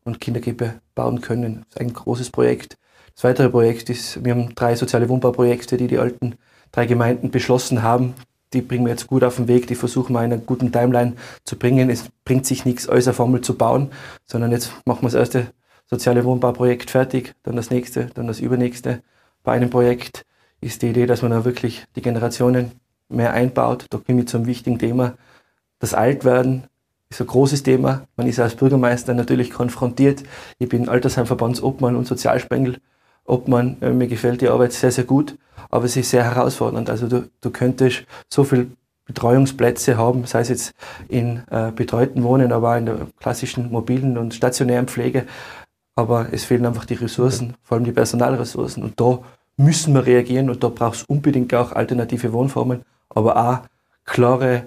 und 0.04 0.20
Kindergrippe 0.20 0.80
bauen 0.94 1.20
können. 1.20 1.64
Das 1.70 1.80
ist 1.82 1.88
ein 1.88 1.92
großes 1.92 2.30
Projekt. 2.30 2.76
Das 3.14 3.24
weitere 3.24 3.48
Projekt 3.48 3.90
ist, 3.90 4.24
wir 4.24 4.32
haben 4.32 4.54
drei 4.54 4.76
soziale 4.76 5.08
Wohnbauprojekte, 5.08 5.76
die 5.76 5.88
die 5.88 5.98
alten 5.98 6.36
drei 6.72 6.86
Gemeinden 6.86 7.30
beschlossen 7.30 7.82
haben. 7.82 8.14
Die 8.52 8.62
bringen 8.62 8.84
wir 8.84 8.90
jetzt 8.90 9.06
gut 9.06 9.22
auf 9.22 9.36
den 9.36 9.46
Weg, 9.48 9.66
die 9.68 9.76
versuchen 9.76 10.12
wir 10.12 10.24
in 10.24 10.32
einer 10.32 10.42
guten 10.42 10.72
Timeline 10.72 11.14
zu 11.44 11.56
bringen. 11.56 11.88
Es 11.88 12.06
bringt 12.24 12.46
sich 12.46 12.64
nichts, 12.64 12.88
äußer 12.88 13.14
Formel 13.14 13.42
zu 13.42 13.56
bauen, 13.56 13.90
sondern 14.24 14.50
jetzt 14.50 14.72
machen 14.86 15.02
wir 15.02 15.08
das 15.08 15.14
erste 15.14 15.46
soziale 15.86 16.24
Wohnbauprojekt 16.24 16.90
fertig, 16.90 17.34
dann 17.42 17.56
das 17.56 17.70
nächste, 17.70 18.06
dann 18.14 18.26
das 18.26 18.40
übernächste. 18.40 19.02
Bei 19.42 19.52
einem 19.52 19.70
Projekt 19.70 20.24
ist 20.60 20.82
die 20.82 20.88
Idee, 20.88 21.06
dass 21.06 21.22
man 21.22 21.30
da 21.30 21.44
wirklich 21.44 21.84
die 21.96 22.02
Generationen 22.02 22.72
mehr 23.08 23.32
einbaut. 23.32 23.86
Da 23.90 23.98
komme 23.98 24.20
ich 24.20 24.28
zu 24.28 24.36
einem 24.36 24.46
wichtigen 24.46 24.78
Thema. 24.78 25.14
Das 25.78 25.94
Altwerden 25.94 26.64
ist 27.08 27.20
ein 27.20 27.26
großes 27.26 27.62
Thema. 27.64 28.06
Man 28.16 28.26
ist 28.26 28.38
als 28.38 28.54
Bürgermeister 28.54 29.14
natürlich 29.14 29.50
konfrontiert. 29.50 30.22
Ich 30.58 30.68
bin 30.68 30.88
Altersheimverbandsobmann 30.88 31.96
und 31.96 32.06
Sozialsprengelobmann. 32.06 33.76
Äh, 33.80 33.90
mir 33.90 34.06
gefällt 34.06 34.42
die 34.42 34.48
Arbeit 34.48 34.72
sehr, 34.72 34.92
sehr 34.92 35.04
gut, 35.04 35.36
aber 35.70 35.84
es 35.84 35.96
ist 35.96 36.10
sehr 36.10 36.24
herausfordernd. 36.24 36.90
Also 36.90 37.08
du, 37.08 37.28
du 37.40 37.50
könntest 37.50 38.04
so 38.28 38.44
viel 38.44 38.72
Betreuungsplätze 39.06 39.96
haben, 39.96 40.24
sei 40.24 40.40
es 40.40 40.48
jetzt 40.48 40.74
in 41.08 41.42
äh, 41.50 41.72
betreuten 41.72 42.22
Wohnen, 42.22 42.52
aber 42.52 42.72
auch 42.72 42.78
in 42.78 42.86
der 42.86 43.06
klassischen 43.18 43.70
mobilen 43.70 44.18
und 44.18 44.34
stationären 44.34 44.86
Pflege. 44.86 45.26
Aber 45.96 46.28
es 46.32 46.44
fehlen 46.44 46.66
einfach 46.66 46.84
die 46.84 46.94
Ressourcen, 46.94 47.54
vor 47.62 47.76
allem 47.76 47.84
die 47.84 47.92
Personalressourcen. 47.92 48.82
Und 48.82 49.00
da 49.00 49.20
müssen 49.56 49.94
wir 49.94 50.06
reagieren 50.06 50.48
und 50.48 50.62
da 50.62 50.68
braucht 50.68 50.96
es 50.96 51.02
unbedingt 51.04 51.52
auch 51.54 51.72
alternative 51.72 52.32
Wohnformen, 52.32 52.82
aber 53.08 53.36
auch 53.36 53.60
klare 54.04 54.66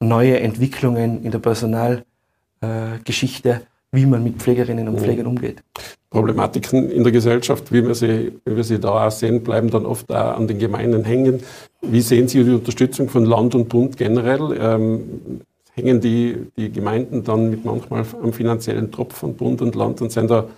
neue 0.00 0.38
Entwicklungen 0.40 1.24
in 1.24 1.30
der 1.30 1.40
Personalgeschichte, 1.40 3.50
äh, 3.50 3.60
wie 3.92 4.06
man 4.06 4.22
mit 4.22 4.36
Pflegerinnen 4.36 4.88
und 4.88 5.00
Pflegern 5.00 5.26
umgeht. 5.26 5.62
Problematiken 6.10 6.90
in 6.90 7.02
der 7.02 7.12
Gesellschaft, 7.12 7.72
wie 7.72 7.86
wir, 7.86 7.94
sie, 7.94 8.32
wie 8.44 8.56
wir 8.56 8.64
sie 8.64 8.78
da 8.78 9.06
auch 9.06 9.10
sehen, 9.10 9.42
bleiben 9.42 9.70
dann 9.70 9.86
oft 9.86 10.10
auch 10.10 10.36
an 10.36 10.46
den 10.46 10.58
Gemeinden 10.58 11.04
hängen. 11.04 11.42
Wie 11.82 12.00
sehen 12.00 12.28
Sie 12.28 12.42
die 12.44 12.50
Unterstützung 12.50 13.08
von 13.08 13.24
Land 13.24 13.54
und 13.54 13.68
Bund 13.68 13.96
generell? 13.96 14.58
Ähm, 14.60 15.42
hängen 15.72 16.00
die, 16.00 16.36
die 16.56 16.72
Gemeinden 16.72 17.24
dann 17.24 17.50
mit 17.50 17.64
manchmal 17.64 18.04
am 18.22 18.32
finanziellen 18.32 18.90
Tropf 18.90 19.16
von 19.16 19.34
Bund 19.34 19.62
und 19.62 19.74
Land 19.74 20.00
und 20.00 20.10
sind 20.10 20.30
da 20.30 20.48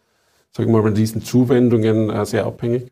sagen 0.53 0.71
wir 0.71 0.79
mal, 0.79 0.91
bei 0.91 0.97
diesen 0.97 1.23
Zuwendungen 1.23 2.11
äh, 2.11 2.27
sehr 2.27 2.47
abhängig? 2.47 2.91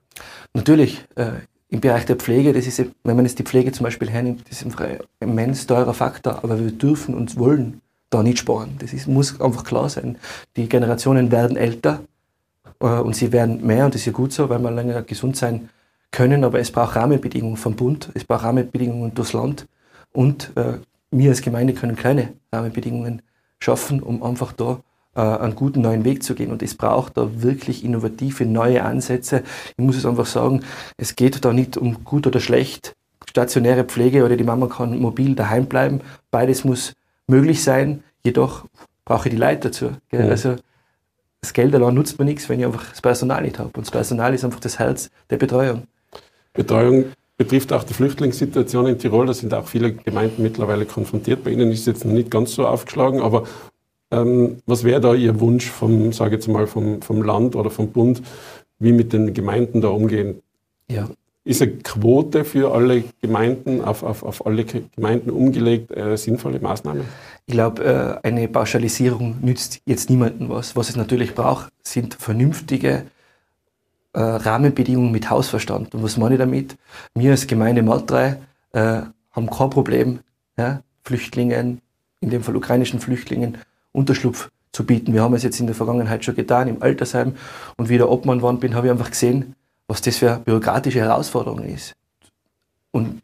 Natürlich. 0.55 1.05
Äh, 1.17 1.33
Im 1.71 1.81
Bereich 1.81 2.07
der 2.07 2.17
Pflege, 2.17 2.55
das 2.55 2.67
ist, 2.67 2.79
wenn 2.79 3.17
man 3.17 3.27
jetzt 3.27 3.39
die 3.39 3.43
Pflege 3.43 3.73
zum 3.73 3.85
Beispiel 3.85 4.09
hernimmt, 4.09 4.49
das 4.49 4.63
ist 4.63 4.81
ein 4.81 4.99
immens 5.21 5.67
teurer 5.67 5.93
Faktor, 5.93 6.43
aber 6.43 6.59
wir 6.59 6.71
dürfen 6.71 7.15
und 7.15 7.37
wollen 7.37 7.83
da 8.11 8.23
nicht 8.23 8.39
sparen. 8.39 8.77
Das 8.79 8.93
ist, 8.93 9.07
muss 9.07 9.41
einfach 9.41 9.65
klar 9.65 9.89
sein. 9.89 10.19
Die 10.57 10.69
Generationen 10.69 11.31
werden 11.31 11.57
älter 11.57 12.01
äh, 12.81 12.87
und 12.87 13.15
sie 13.15 13.33
werden 13.33 13.67
mehr 13.67 13.85
und 13.85 13.95
das 13.95 14.03
ist 14.03 14.07
ja 14.07 14.13
gut 14.13 14.33
so, 14.33 14.49
weil 14.49 14.61
wir 14.61 14.71
länger 14.71 15.03
gesund 15.03 15.37
sein 15.37 15.69
können, 16.11 16.45
aber 16.45 16.59
es 16.59 16.71
braucht 16.71 16.97
Rahmenbedingungen 16.97 17.57
vom 17.57 17.77
Bund, 17.77 18.11
es 18.15 18.25
braucht 18.25 18.45
Rahmenbedingungen 18.45 19.15
durchs 19.15 19.35
Land 19.35 19.67
und 20.13 20.53
äh, 20.57 20.79
wir 21.11 21.31
als 21.31 21.43
Gemeinde 21.43 21.75
können 21.75 21.97
kleine 21.97 22.35
Rahmenbedingungen 22.53 23.23
schaffen, 23.59 24.03
um 24.03 24.23
einfach 24.23 24.53
da 24.53 24.81
äh, 25.15 25.21
einen 25.21 25.55
guten 25.55 25.81
neuen 25.81 26.05
Weg 26.05 26.23
zu 26.23 26.35
gehen. 26.35 26.51
Und 26.51 26.63
es 26.63 26.75
braucht 26.75 27.17
da 27.17 27.43
wirklich 27.43 27.85
innovative 27.85 28.45
neue 28.45 28.85
Ansätze. 28.85 29.43
Ich 29.77 29.85
muss 29.85 29.97
es 29.97 30.07
einfach 30.07 30.27
sagen, 30.27 30.63
es 30.97 31.17
geht 31.17 31.45
da 31.45 31.53
nicht 31.53 31.77
um 31.77 32.05
gut 32.05 32.27
oder 32.27 32.41
schlecht, 32.41 32.95
stationäre 33.29 33.85
Pflege 33.85 34.25
oder 34.25 34.37
die 34.37 34.45
Mama 34.45 34.67
kann 34.67 34.99
mobil 34.99 35.35
daheim 35.35 35.67
bleiben. 35.67 36.01
Beides 36.31 36.65
muss 36.65 36.95
möglich 37.29 37.63
sein. 37.63 38.03
Jedoch 38.25 38.65
brauche 39.05 39.29
ich 39.29 39.35
die 39.35 39.41
Leute 39.41 39.69
dazu. 39.69 39.91
Ja. 40.11 40.21
Also 40.21 40.57
das 41.41 41.53
Geld 41.53 41.75
allein 41.75 41.95
nutzt 41.95 42.19
mir 42.19 42.25
nichts, 42.25 42.49
wenn 42.49 42.59
ich 42.59 42.67
einfach 42.67 42.91
das 42.91 43.01
Personal 43.01 43.43
nicht 43.43 43.59
habe. 43.59 43.71
Und 43.75 43.87
das 43.87 43.91
Personal 43.91 44.35
ist 44.35 44.45
einfach 44.45 44.61
das 44.61 44.79
Herz 44.79 45.11
der 45.31 45.37
Betreuung. 45.37 45.85
Betreuung 46.53 47.07
betrifft 47.37 47.73
auch 47.73 47.85
die 47.85 47.95
Flüchtlingssituation 47.95 48.87
in 48.87 48.99
Tirol. 48.99 49.27
Da 49.27 49.35
sind 49.35 49.55
auch 49.55 49.69
viele 49.69 49.93
Gemeinden 49.93 50.43
mittlerweile 50.43 50.85
konfrontiert. 50.85 51.45
Bei 51.45 51.51
Ihnen 51.51 51.71
ist 51.71 51.81
es 51.81 51.87
jetzt 51.87 52.05
noch 52.05 52.13
nicht 52.13 52.31
ganz 52.31 52.55
so 52.55 52.67
aufgeschlagen, 52.67 53.21
aber 53.21 53.45
ähm, 54.11 54.59
was 54.67 54.85
wäre 54.85 55.01
da 55.01 55.15
Ihr 55.15 55.39
Wunsch 55.41 55.71
vom, 55.71 56.13
sage 56.13 56.35
jetzt 56.35 56.49
mal, 56.49 56.67
vom, 56.67 57.01
vom 57.03 57.23
Land 57.23 57.55
oder 57.55 57.71
vom 57.71 57.93
Bund, 57.93 58.23
wie 58.79 58.93
mit 58.93 59.13
den 59.13 59.35
Gemeinden 59.35 59.81
da 59.81 59.89
umgehen? 59.89 60.43
Ja. 60.91 61.09
Ist 61.49 61.63
eine 61.63 61.73
Quote 61.79 62.45
für 62.45 62.75
alle 62.75 63.05
Gemeinden, 63.23 63.83
auf, 63.83 64.03
auf, 64.03 64.23
auf 64.23 64.45
alle 64.45 64.67
Gemeinden 64.67 65.31
umgelegt, 65.31 65.91
äh, 65.97 66.15
sinnvolle 66.19 66.61
Maßnahme? 66.61 67.05
Ich 67.47 67.55
glaube, 67.55 68.21
äh, 68.23 68.27
eine 68.29 68.49
Pauschalisierung 68.49 69.39
nützt 69.41 69.81
jetzt 69.87 70.11
niemandem 70.11 70.51
was. 70.51 70.77
Was 70.77 70.91
es 70.91 70.97
natürlich 70.97 71.35
braucht, 71.35 71.73
sind 71.83 72.13
vernünftige 72.13 73.05
äh, 74.13 74.21
Rahmenbedingungen 74.21 75.11
mit 75.11 75.31
Hausverstand. 75.31 75.95
Und 75.95 76.03
was 76.03 76.19
meine 76.19 76.35
ich 76.35 76.39
damit? 76.39 76.77
Wir 77.15 77.31
als 77.31 77.47
Gemeinde 77.47 77.83
Maltrei 77.83 78.37
haben 78.75 79.49
kein 79.51 79.71
Problem, 79.71 80.19
ja, 80.59 80.83
Flüchtlingen, 81.03 81.81
in 82.21 82.29
dem 82.29 82.43
Fall 82.43 82.57
ukrainischen 82.57 83.01
Flüchtlingen, 83.01 83.57
Unterschlupf 83.93 84.51
zu 84.73 84.85
bieten. 84.85 85.15
Wir 85.15 85.23
haben 85.23 85.33
es 85.33 85.45
jetzt 85.45 85.59
in 85.59 85.67
der 85.67 85.75
Vergangenheit 85.75 86.23
schon 86.27 86.37
getan, 86.37 86.69
im 86.69 86.83
Altersheim. 86.83 87.37
Und 87.79 87.89
wie 87.89 87.97
der 87.97 88.11
Obmann 88.11 88.39
geworden 88.39 88.61
bin, 88.61 88.75
habe 88.75 88.89
ich 88.89 88.91
einfach 88.91 89.09
gesehen, 89.11 89.55
was 89.89 90.01
das 90.03 90.19
für 90.19 90.31
eine 90.33 90.41
bürokratische 90.41 91.01
Herausforderung 91.01 91.65
ist. 91.65 91.97
Und 92.93 93.23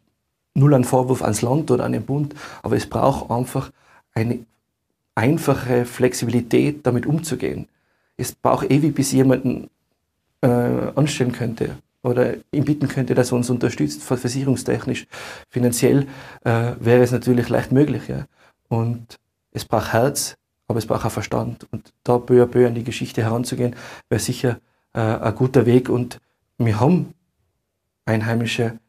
null 0.55 0.73
ein 0.73 0.83
Vorwurf 0.83 1.21
ans 1.21 1.41
Land 1.41 1.71
oder 1.71 1.85
an 1.85 1.93
den 1.93 2.05
Bund, 2.05 2.35
aber 2.63 2.75
es 2.75 2.87
braucht 2.87 3.31
einfach 3.31 3.71
eine 4.13 4.39
einfache 5.13 5.85
Flexibilität, 5.85 6.85
damit 6.85 7.05
umzugehen. 7.05 7.67
Es 8.17 8.33
braucht 8.33 8.69
ewig, 8.69 8.95
bis 8.95 9.11
jemanden 9.11 9.69
äh, 10.41 10.47
anstellen 10.47 11.31
könnte 11.31 11.77
oder 12.03 12.35
ihm 12.51 12.65
bitten 12.65 12.87
könnte, 12.87 13.15
dass 13.15 13.31
er 13.31 13.37
uns 13.37 13.49
unterstützt, 13.49 14.03
versicherungstechnisch, 14.03 15.07
finanziell, 15.49 16.07
äh, 16.43 16.73
wäre 16.79 17.03
es 17.03 17.11
natürlich 17.11 17.49
leicht 17.49 17.71
möglich. 17.71 18.07
Ja. 18.07 18.25
Und 18.67 19.17
es 19.51 19.65
braucht 19.65 19.93
Herz, 19.93 20.35
aber 20.67 20.79
es 20.79 20.85
braucht 20.85 21.05
auch 21.05 21.11
Verstand. 21.11 21.67
Und 21.71 21.93
da 22.03 22.17
peu 22.17 22.43
à 22.43 22.45
peu 22.45 22.67
an 22.67 22.75
die 22.75 22.83
Geschichte 22.83 23.23
heranzugehen, 23.23 23.75
wäre 24.09 24.21
sicher 24.21 24.59
äh, 24.93 24.99
ein 24.99 25.35
guter 25.35 25.65
Weg. 25.65 25.89
Und 25.89 26.19
wir 26.57 26.79
haben 26.79 27.13
Einheimische 28.05 28.79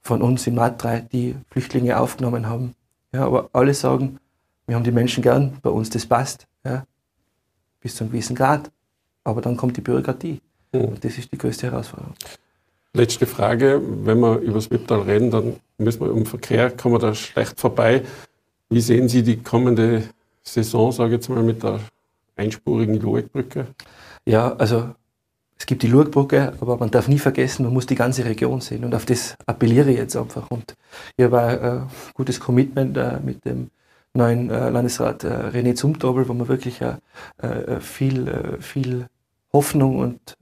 von 0.00 0.22
uns 0.22 0.46
in 0.46 0.54
Matrei, 0.54 1.00
die 1.12 1.36
Flüchtlinge 1.50 1.98
aufgenommen 1.98 2.46
haben. 2.46 2.74
Ja, 3.12 3.26
aber 3.26 3.50
alle 3.52 3.74
sagen, 3.74 4.18
wir 4.66 4.76
haben 4.76 4.84
die 4.84 4.92
Menschen 4.92 5.22
gern, 5.22 5.58
bei 5.62 5.70
uns 5.70 5.90
das 5.90 6.06
passt, 6.06 6.46
ja, 6.64 6.84
bis 7.80 7.96
zu 7.96 8.04
einem 8.04 8.12
gewissen 8.12 8.34
Grad. 8.34 8.70
Aber 9.24 9.40
dann 9.40 9.56
kommt 9.56 9.76
die 9.76 9.80
Bürokratie. 9.80 10.40
Mhm. 10.72 10.84
Und 10.84 11.04
das 11.04 11.18
ist 11.18 11.30
die 11.30 11.38
größte 11.38 11.70
Herausforderung. 11.70 12.14
Letzte 12.94 13.26
Frage, 13.26 13.80
wenn 14.04 14.20
wir 14.20 14.38
über 14.38 14.54
das 14.54 14.70
Wiptal 14.70 15.02
reden, 15.02 15.30
dann 15.30 15.56
müssen 15.78 16.00
wir 16.00 16.12
um 16.12 16.26
Verkehr, 16.26 16.70
kommen 16.70 16.96
wir 16.96 16.98
da 16.98 17.14
schlecht 17.14 17.58
vorbei. 17.58 18.02
Wie 18.68 18.80
sehen 18.80 19.08
Sie 19.08 19.22
die 19.22 19.42
kommende 19.42 20.02
Saison, 20.42 20.92
sage 20.92 21.10
ich 21.10 21.20
jetzt 21.20 21.28
mal, 21.28 21.42
mit 21.42 21.62
der 21.62 21.80
einspurigen 22.36 23.00
Lurgbrücke? 23.00 23.68
Ja, 24.26 24.54
also 24.56 24.94
gibt 25.72 25.84
die 25.84 25.88
Lurgbrücke, 25.88 26.52
aber 26.60 26.76
man 26.76 26.90
darf 26.90 27.08
nie 27.08 27.18
vergessen, 27.18 27.64
man 27.64 27.72
muss 27.72 27.86
die 27.86 27.94
ganze 27.94 28.26
Region 28.26 28.60
sehen. 28.60 28.84
Und 28.84 28.94
auf 28.94 29.06
das 29.06 29.36
appelliere 29.46 29.90
ich 29.90 29.96
jetzt 29.96 30.14
einfach. 30.14 30.50
Und 30.50 30.74
hier 31.16 31.32
war 31.32 31.48
ein 31.48 31.90
gutes 32.12 32.40
Commitment 32.40 32.94
äh, 32.98 33.18
mit 33.24 33.42
dem 33.46 33.70
neuen 34.12 34.50
äh, 34.50 34.68
Landesrat 34.68 35.24
äh, 35.24 35.28
René 35.28 35.74
Zumtobel, 35.74 36.28
wo 36.28 36.34
man 36.34 36.48
wirklich 36.48 36.80
viel, 37.80 38.58
viel 38.60 39.06
Hoffnung 39.50 39.98
und 39.98 40.36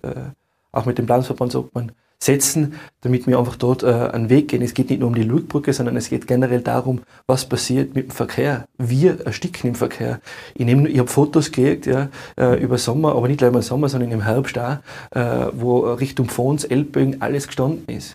auch 0.73 0.87
mit 0.87 0.99
dem 0.99 1.07
Landesverbandsobmann 1.07 1.93
setzen, 2.23 2.75
damit 3.01 3.27
wir 3.27 3.39
einfach 3.39 3.57
dort 3.57 3.83
äh, 3.83 3.87
einen 3.87 4.29
Weg 4.29 4.49
gehen. 4.49 4.63
Es 4.63 4.75
geht 4.75 4.91
nicht 4.91 5.01
nur 5.01 5.09
um 5.09 5.15
die 5.15 5.23
Lugbrücke, 5.23 5.73
sondern 5.73 5.97
es 5.97 6.11
geht 6.11 6.27
generell 6.27 6.61
darum, 6.61 7.01
was 7.27 7.49
passiert 7.49 7.95
mit 7.95 8.09
dem 8.09 8.11
Verkehr. 8.11 8.67
Wir 8.77 9.21
ersticken 9.25 9.69
im 9.69 9.75
Verkehr. 9.75 10.21
Ich, 10.55 10.67
nehm, 10.67 10.85
ich 10.87 10.99
habe 10.99 11.09
Fotos 11.09 11.51
gekriegt 11.51 11.87
ja, 11.87 12.11
äh, 12.39 12.63
über 12.63 12.77
Sommer, 12.77 13.15
aber 13.15 13.27
nicht 13.27 13.39
gleich 13.39 13.55
im 13.55 13.63
Sommer, 13.63 13.89
sondern 13.89 14.11
im 14.13 14.23
Herbst 14.23 14.59
auch, 14.59 14.79
äh, 15.13 15.47
wo 15.53 15.81
Richtung 15.95 16.29
Fons, 16.29 16.65
Elbögen 16.65 17.23
alles 17.23 17.47
gestanden 17.47 17.89
ist. 17.89 18.15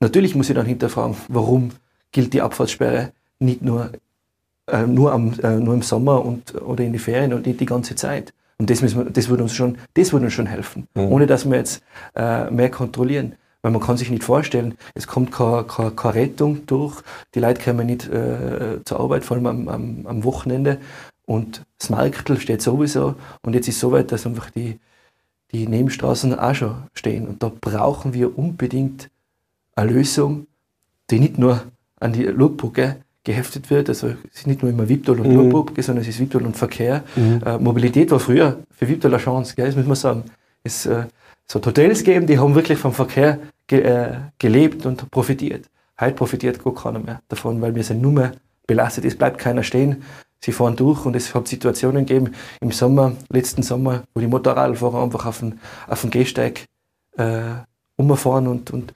Natürlich 0.00 0.34
muss 0.34 0.50
ich 0.50 0.54
dann 0.54 0.66
hinterfragen, 0.66 1.16
warum 1.28 1.70
gilt 2.12 2.34
die 2.34 2.42
Abfahrtssperre 2.42 3.12
nicht 3.38 3.62
nur, 3.62 3.92
äh, 4.66 4.86
nur, 4.86 5.12
am, 5.12 5.32
äh, 5.42 5.56
nur 5.56 5.74
im 5.74 5.82
Sommer 5.82 6.24
und, 6.24 6.54
oder 6.54 6.84
in 6.84 6.92
die 6.92 6.98
Ferien 6.98 7.32
und 7.32 7.46
nicht 7.46 7.60
die 7.60 7.66
ganze 7.66 7.94
Zeit. 7.94 8.34
Und 8.58 8.70
das, 8.70 8.82
müssen 8.82 9.04
wir, 9.04 9.10
das 9.10 9.28
würde 9.28 9.44
uns 9.44 9.54
schon, 9.54 9.78
das 9.94 10.12
würde 10.12 10.26
uns 10.26 10.34
schon 10.34 10.46
helfen, 10.46 10.88
mhm. 10.94 11.12
ohne 11.12 11.26
dass 11.26 11.48
wir 11.48 11.56
jetzt 11.56 11.82
äh, 12.14 12.50
mehr 12.50 12.70
kontrollieren. 12.70 13.36
Weil 13.62 13.72
man 13.72 13.80
kann 13.80 13.96
sich 13.96 14.10
nicht 14.10 14.22
vorstellen, 14.22 14.74
es 14.94 15.06
kommt 15.06 15.32
keine, 15.32 15.64
keine, 15.64 15.90
keine 15.92 16.14
Rettung 16.14 16.66
durch, 16.66 17.02
die 17.34 17.40
Leute 17.40 17.62
kommen 17.62 17.86
nicht 17.86 18.08
äh, 18.08 18.82
zur 18.84 19.00
Arbeit, 19.00 19.24
vor 19.24 19.36
allem 19.36 19.46
am, 19.46 19.68
am, 19.68 20.06
am 20.06 20.24
Wochenende. 20.24 20.78
Und 21.24 21.64
das 21.78 21.90
Marktel 21.90 22.40
steht 22.40 22.62
sowieso. 22.62 23.16
Und 23.42 23.54
jetzt 23.54 23.68
ist 23.68 23.74
es 23.74 23.80
so 23.80 23.92
weit, 23.92 24.12
dass 24.12 24.26
einfach 24.26 24.50
die, 24.50 24.78
die 25.52 25.66
Nebenstraßen 25.66 26.38
auch 26.38 26.54
schon 26.54 26.84
stehen. 26.94 27.26
Und 27.28 27.42
da 27.42 27.50
brauchen 27.60 28.14
wir 28.14 28.38
unbedingt 28.38 29.10
eine 29.74 29.90
Lösung, 29.90 30.46
die 31.10 31.20
nicht 31.20 31.38
nur 31.38 31.62
an 32.00 32.12
die 32.12 32.24
Lugbrücke 32.24 32.96
geheftet 33.28 33.68
wird. 33.68 33.90
Also 33.90 34.08
es 34.32 34.40
ist 34.40 34.46
nicht 34.46 34.62
nur 34.62 34.70
immer 34.70 34.88
Wiptol 34.88 35.20
und 35.20 35.28
mhm. 35.28 35.50
Lugbrücke, 35.50 35.82
sondern 35.82 36.02
es 36.02 36.08
ist 36.08 36.18
Wiptol 36.18 36.46
und 36.46 36.56
Verkehr. 36.56 37.04
Mhm. 37.14 37.42
Äh, 37.44 37.58
Mobilität 37.58 38.10
war 38.10 38.18
früher 38.18 38.60
für 38.70 38.88
Wiptol 38.88 39.12
eine 39.12 39.22
Chance, 39.22 39.54
gell? 39.54 39.66
das 39.66 39.76
muss 39.76 39.86
man 39.86 39.96
sagen. 39.96 40.24
Es, 40.62 40.86
äh, 40.86 41.04
hat 41.54 41.66
Hotels 41.66 42.04
gegeben, 42.04 42.26
die 42.26 42.38
haben 42.38 42.54
wirklich 42.54 42.78
vom 42.78 42.92
Verkehr 42.92 43.38
ge 43.66 43.80
äh, 43.80 44.16
gelebt 44.38 44.86
und 44.86 45.10
profitiert. 45.10 45.66
Heute 46.00 46.14
profitiert 46.14 46.62
gar 46.62 46.74
keiner 46.74 47.00
mehr 47.00 47.20
davon, 47.28 47.60
weil 47.60 47.74
wir 47.74 47.84
sind 47.84 48.00
nur 48.00 48.12
mehr 48.12 48.32
belastet. 48.66 49.04
Es 49.04 49.16
bleibt 49.16 49.38
keiner 49.38 49.62
stehen. 49.62 50.02
Sie 50.40 50.52
fahren 50.52 50.76
durch 50.76 51.04
und 51.04 51.16
es 51.16 51.34
hat 51.34 51.48
Situationen 51.48 52.06
gegeben 52.06 52.34
im 52.60 52.70
Sommer, 52.70 53.12
letzten 53.30 53.62
Sommer, 53.62 54.04
wo 54.14 54.20
die 54.20 54.26
Motorradfahrer 54.26 55.02
einfach 55.02 55.26
auf 55.26 55.40
den, 55.40 55.58
auf 55.86 56.00
den 56.00 56.10
Gehsteig 56.10 56.64
äh, 57.16 57.40
umfahren 57.96 58.46
und, 58.46 58.70
und 58.70 58.92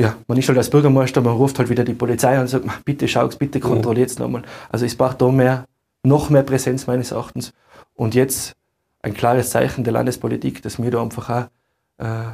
ja, 0.00 0.16
man 0.28 0.38
ist 0.38 0.48
halt 0.48 0.58
als 0.58 0.70
Bürgermeister, 0.70 1.20
man 1.20 1.34
ruft 1.34 1.58
halt 1.58 1.70
wieder 1.70 1.84
die 1.84 1.94
Polizei 1.94 2.34
an 2.34 2.42
und 2.42 2.48
sagt, 2.48 2.84
bitte 2.84 3.08
schaut's, 3.08 3.36
bitte 3.36 3.58
kontrolliert 3.58 4.10
es 4.10 4.18
nochmal. 4.18 4.42
Also 4.70 4.86
es 4.86 4.94
braucht 4.94 5.20
da 5.20 5.28
mehr, 5.28 5.66
noch 6.04 6.30
mehr 6.30 6.44
Präsenz 6.44 6.86
meines 6.86 7.10
Erachtens. 7.10 7.52
Und 7.94 8.14
jetzt 8.14 8.54
ein 9.02 9.14
klares 9.14 9.50
Zeichen 9.50 9.82
der 9.84 9.92
Landespolitik, 9.92 10.62
dass 10.62 10.80
wir 10.80 10.90
da 10.90 11.02
einfach 11.02 11.30
auch 11.30 12.04
äh, 12.04 12.30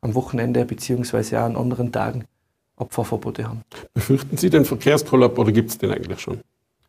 am 0.00 0.14
Wochenende 0.14 0.64
beziehungsweise 0.64 1.40
auch 1.40 1.44
an 1.44 1.56
anderen 1.56 1.92
Tagen 1.92 2.24
Abfahrverbote 2.76 3.46
haben. 3.46 3.62
Befürchten 3.92 4.36
Sie 4.38 4.48
den 4.48 4.64
Verkehrskollaps 4.64 5.38
oder 5.38 5.52
gibt 5.52 5.70
es 5.70 5.78
den 5.78 5.90
eigentlich 5.90 6.20
schon? 6.20 6.40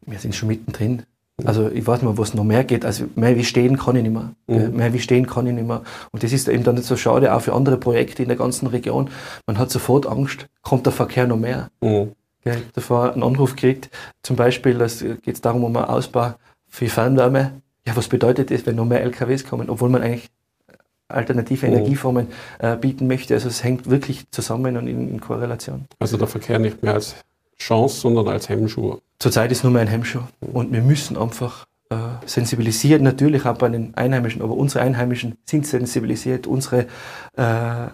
Wir 0.06 0.20
sind 0.20 0.36
schon 0.36 0.48
mittendrin. 0.48 1.04
Also 1.46 1.70
ich 1.70 1.86
weiß 1.86 2.02
nicht 2.02 2.10
mehr, 2.10 2.18
was 2.18 2.34
noch 2.34 2.44
mehr 2.44 2.64
geht. 2.64 2.86
Also 2.86 3.06
mehr 3.16 3.36
wie 3.36 3.44
stehen 3.44 3.78
kann 3.78 3.96
ich 3.96 4.04
nicht 4.04 4.14
mehr. 4.14 4.34
Mhm. 4.48 4.76
Mehr 4.76 4.94
wie 4.94 5.00
stehen 5.00 5.26
kann 5.26 5.48
ich 5.48 5.54
nicht 5.54 5.68
mehr. 5.68 5.82
Und 6.12 6.24
das 6.24 6.32
ist 6.32 6.48
eben 6.48 6.64
dann 6.64 6.76
nicht 6.76 6.88
so 6.88 6.96
schade, 6.96 7.34
auch 7.34 7.42
für 7.42 7.54
andere 7.54 7.78
Projekte 7.78 8.22
in 8.22 8.30
der 8.30 8.38
ganzen 8.38 8.68
Region. 8.68 9.10
Man 9.48 9.58
hat 9.58 9.72
sofort 9.72 10.06
Angst, 10.06 10.48
kommt 10.62 10.86
der 10.86 10.94
Verkehr 10.94 11.26
noch 11.28 11.38
mehr. 11.38 11.70
Mhm. 11.82 12.12
Ja, 12.46 12.56
ich 12.56 12.72
davor 12.74 13.14
einen 13.14 13.24
Anruf 13.24 13.56
gekriegt, 13.56 13.90
zum 14.22 14.36
Beispiel, 14.36 14.78
da 14.78 14.86
geht 14.86 15.36
es 15.36 15.42
darum, 15.42 15.64
um 15.64 15.76
einen 15.76 15.86
Ausbau 15.86 16.34
für 16.68 16.88
Fernwärme. 16.88 17.62
Ja, 17.88 17.96
was 17.96 18.10
bedeutet 18.10 18.52
das, 18.52 18.66
wenn 18.66 18.76
noch 18.76 18.86
mehr 18.86 19.02
LKWs 19.02 19.46
kommen, 19.46 19.70
obwohl 19.70 19.90
man 19.90 20.02
eigentlich 20.02 20.30
alternative 21.08 21.68
mhm. 21.68 21.74
Energieformen 21.74 22.28
äh, 22.60 22.76
bieten 22.76 23.08
möchte. 23.08 23.34
Also 23.34 23.48
es 23.48 23.64
hängt 23.64 23.90
wirklich 23.90 24.30
zusammen 24.32 24.78
und 24.78 24.88
in, 24.88 25.10
in, 25.10 25.22
Korrelation. 25.22 25.86
Also 26.00 26.18
der 26.18 26.28
Verkehr 26.28 26.60
nicht 26.60 26.84
mehr 26.84 26.96
als 26.96 27.16
Chance, 27.58 28.02
sondern 28.02 28.28
als 28.28 28.50
Hemmschuh. 28.50 28.98
Zurzeit 29.20 29.52
ist 29.52 29.64
nur 29.64 29.72
mehr 29.72 29.82
ein 29.82 29.88
Hemmschuh. 29.88 30.22
Und 30.42 30.72
wir 30.72 30.82
müssen 30.82 31.18
einfach 31.18 31.66
äh, 31.94 31.96
sensibilisieren, 32.26 33.04
natürlich 33.04 33.46
auch 33.46 33.58
bei 33.58 33.70
den 33.70 33.94
Einheimischen, 33.96 34.42
aber 34.42 34.56
unsere 34.56 34.84
Einheimischen 34.84 35.38
sind 35.46 35.68
sensibilisiert. 35.68 36.48
Unsere, 36.48 36.88
äh, 37.36 37.88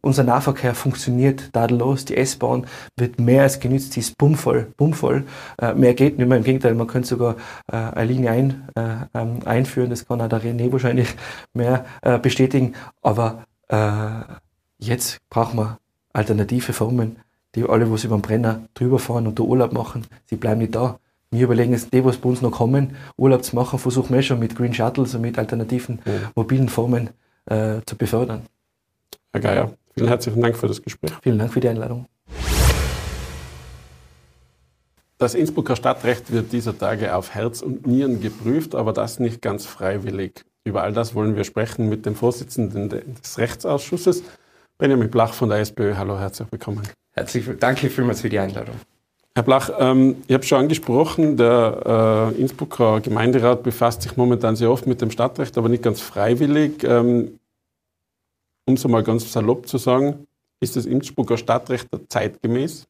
unser 0.00 0.24
Nahverkehr 0.24 0.74
funktioniert 0.74 1.52
tadellos. 1.52 2.04
Die 2.04 2.16
S-Bahn 2.16 2.66
wird 2.96 3.20
mehr 3.20 3.42
als 3.42 3.60
genützt, 3.60 3.92
sie 3.92 4.00
ist 4.00 4.18
bummvoll, 4.18 4.72
bummvoll. 4.76 5.24
Äh, 5.60 5.74
mehr 5.74 5.94
geht 5.94 6.18
nicht 6.18 6.26
mehr, 6.26 6.38
im 6.38 6.44
Gegenteil, 6.44 6.74
man 6.74 6.86
könnte 6.86 7.08
sogar 7.08 7.36
äh, 7.70 7.76
eine 7.76 8.04
Linie 8.04 8.30
ein, 8.30 8.68
äh, 8.74 8.96
ähm, 9.14 9.40
einführen, 9.44 9.90
das 9.90 10.06
kann 10.06 10.20
auch 10.20 10.28
der 10.28 10.42
René 10.42 10.72
wahrscheinlich 10.72 11.14
mehr 11.52 11.84
äh, 12.02 12.18
bestätigen. 12.18 12.74
Aber 13.02 13.44
jetzt 14.78 15.18
brauchen 15.30 15.58
wir 15.58 15.78
alternative 16.12 16.72
Formen, 16.74 17.16
die 17.54 17.64
alle, 17.64 17.90
wo 17.90 17.96
sie 17.96 18.08
beim 18.08 18.22
Brenner 18.22 18.68
drüber 18.74 18.98
fahren 18.98 19.26
und 19.26 19.38
da 19.38 19.42
Urlaub 19.42 19.72
machen, 19.72 20.06
sie 20.26 20.36
bleiben 20.36 20.60
nicht 20.60 20.74
da. 20.74 20.98
Wir 21.30 21.44
überlegen 21.44 21.72
jetzt, 21.72 21.92
die, 21.92 22.04
was 22.04 22.16
bei 22.16 22.28
uns 22.28 22.42
noch 22.42 22.52
kommen, 22.52 22.96
Urlaub 23.16 23.44
zu 23.44 23.56
machen, 23.56 23.78
versuchen 23.78 24.14
wir 24.14 24.22
schon 24.22 24.38
mit 24.38 24.54
Green 24.54 24.72
Shuttles 24.72 25.14
und 25.14 25.22
mit 25.22 25.38
alternativen 25.38 26.00
ja. 26.04 26.12
mobilen 26.36 26.68
Formen 26.68 27.10
äh, 27.46 27.80
zu 27.86 27.96
befördern. 27.96 28.42
Herr 29.32 29.40
Geier, 29.40 29.72
vielen 29.94 30.08
herzlichen 30.08 30.40
Dank 30.40 30.56
für 30.56 30.68
das 30.68 30.80
Gespräch. 30.80 31.10
Vielen 31.22 31.38
Dank 31.38 31.52
für 31.52 31.60
die 31.60 31.68
Einladung. 31.68 32.06
Das 35.18 35.34
Innsbrucker 35.34 35.76
Stadtrecht 35.76 36.32
wird 36.32 36.52
dieser 36.52 36.76
Tage 36.76 37.14
auf 37.14 37.34
Herz 37.34 37.62
und 37.62 37.86
Nieren 37.86 38.20
geprüft, 38.20 38.74
aber 38.74 38.92
das 38.92 39.18
nicht 39.18 39.42
ganz 39.42 39.64
freiwillig. 39.64 40.44
Über 40.64 40.82
all 40.82 40.92
das 40.92 41.14
wollen 41.14 41.36
wir 41.36 41.44
sprechen 41.44 41.88
mit 41.88 42.06
dem 42.06 42.14
Vorsitzenden 42.14 42.88
des 42.88 43.38
Rechtsausschusses, 43.38 44.22
Benjamin 44.78 45.10
Blach 45.10 45.32
von 45.32 45.48
der 45.48 45.58
SPÖ. 45.58 45.94
Hallo, 45.96 46.18
herzlich 46.18 46.48
willkommen. 46.50 46.82
Herzlich 47.14 47.48
danke 47.60 47.90
vielmals 47.90 48.20
für 48.20 48.28
die 48.28 48.38
Einladung. 48.38 48.74
Herr 49.36 49.42
Blach, 49.42 49.70
ähm, 49.78 50.16
ich 50.28 50.34
habe 50.34 50.44
schon 50.44 50.60
angesprochen, 50.60 51.36
der 51.36 52.32
äh, 52.36 52.40
Innsbrucker 52.40 53.00
Gemeinderat 53.00 53.62
befasst 53.62 54.02
sich 54.02 54.16
momentan 54.16 54.54
sehr 54.54 54.70
oft 54.70 54.86
mit 54.86 55.00
dem 55.00 55.10
Stadtrecht, 55.10 55.58
aber 55.58 55.68
nicht 55.68 55.82
ganz 55.82 56.00
freiwillig. 56.00 56.84
Ähm, 56.84 57.38
um 58.66 58.74
es 58.74 58.86
mal 58.86 59.02
ganz 59.02 59.32
salopp 59.32 59.68
zu 59.68 59.78
sagen, 59.78 60.26
ist 60.60 60.76
das 60.76 60.86
Innsbrucker 60.86 61.36
Stadtrecht 61.36 61.88
zeitgemäß? 62.08 62.86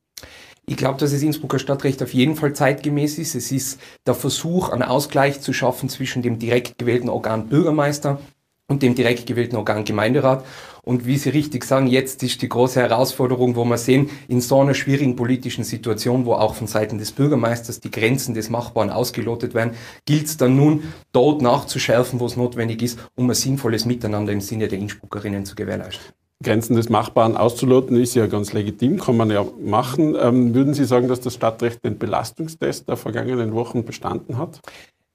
Ich 0.66 0.76
glaube, 0.76 0.98
dass 0.98 1.12
das 1.12 1.22
Innsbrucker 1.22 1.58
Stadtrecht 1.58 2.02
auf 2.02 2.14
jeden 2.14 2.36
Fall 2.36 2.54
zeitgemäß 2.54 3.18
ist. 3.18 3.34
Es 3.34 3.52
ist 3.52 3.80
der 4.06 4.14
Versuch, 4.14 4.70
einen 4.70 4.82
Ausgleich 4.82 5.40
zu 5.40 5.52
schaffen 5.52 5.88
zwischen 5.88 6.22
dem 6.22 6.38
direkt 6.38 6.78
gewählten 6.78 7.10
Organ 7.10 7.48
Bürgermeister 7.48 8.18
und 8.66 8.82
dem 8.82 8.94
direkt 8.94 9.26
gewählten 9.26 9.56
Organ 9.56 9.84
Gemeinderat. 9.84 10.44
Und 10.82 11.06
wie 11.06 11.16
Sie 11.16 11.30
richtig 11.30 11.64
sagen, 11.64 11.86
jetzt 11.86 12.22
ist 12.22 12.42
die 12.42 12.48
große 12.48 12.80
Herausforderung, 12.80 13.56
wo 13.56 13.64
wir 13.64 13.78
sehen, 13.78 14.10
in 14.28 14.40
so 14.40 14.60
einer 14.60 14.74
schwierigen 14.74 15.16
politischen 15.16 15.64
Situation, 15.64 16.26
wo 16.26 16.34
auch 16.34 16.54
von 16.54 16.66
Seiten 16.66 16.98
des 16.98 17.12
Bürgermeisters 17.12 17.80
die 17.80 17.90
Grenzen 17.90 18.34
des 18.34 18.50
Machbaren 18.50 18.90
ausgelotet 18.90 19.54
werden, 19.54 19.74
gilt 20.04 20.26
es 20.26 20.36
dann 20.36 20.56
nun, 20.56 20.82
dort 21.12 21.40
nachzuschärfen, 21.40 22.20
wo 22.20 22.26
es 22.26 22.36
notwendig 22.36 22.82
ist, 22.82 22.98
um 23.14 23.30
ein 23.30 23.34
sinnvolles 23.34 23.86
Miteinander 23.86 24.32
im 24.32 24.40
Sinne 24.40 24.68
der 24.68 24.78
Innsbruckerinnen 24.78 25.46
zu 25.46 25.54
gewährleisten. 25.54 26.14
Grenzen 26.42 26.76
des 26.76 26.88
Machbaren 26.88 27.36
auszuloten, 27.36 27.96
ist 27.96 28.14
ja 28.14 28.26
ganz 28.26 28.52
legitim, 28.52 28.98
kann 29.00 29.16
man 29.16 29.30
ja 29.30 29.46
machen. 29.60 30.14
Ähm, 30.20 30.54
würden 30.54 30.74
Sie 30.74 30.84
sagen, 30.84 31.08
dass 31.08 31.20
das 31.20 31.34
Stadtrecht 31.34 31.84
den 31.84 31.98
Belastungstest 31.98 32.88
der 32.88 32.96
vergangenen 32.96 33.54
Wochen 33.54 33.84
bestanden 33.84 34.36
hat? 34.36 34.60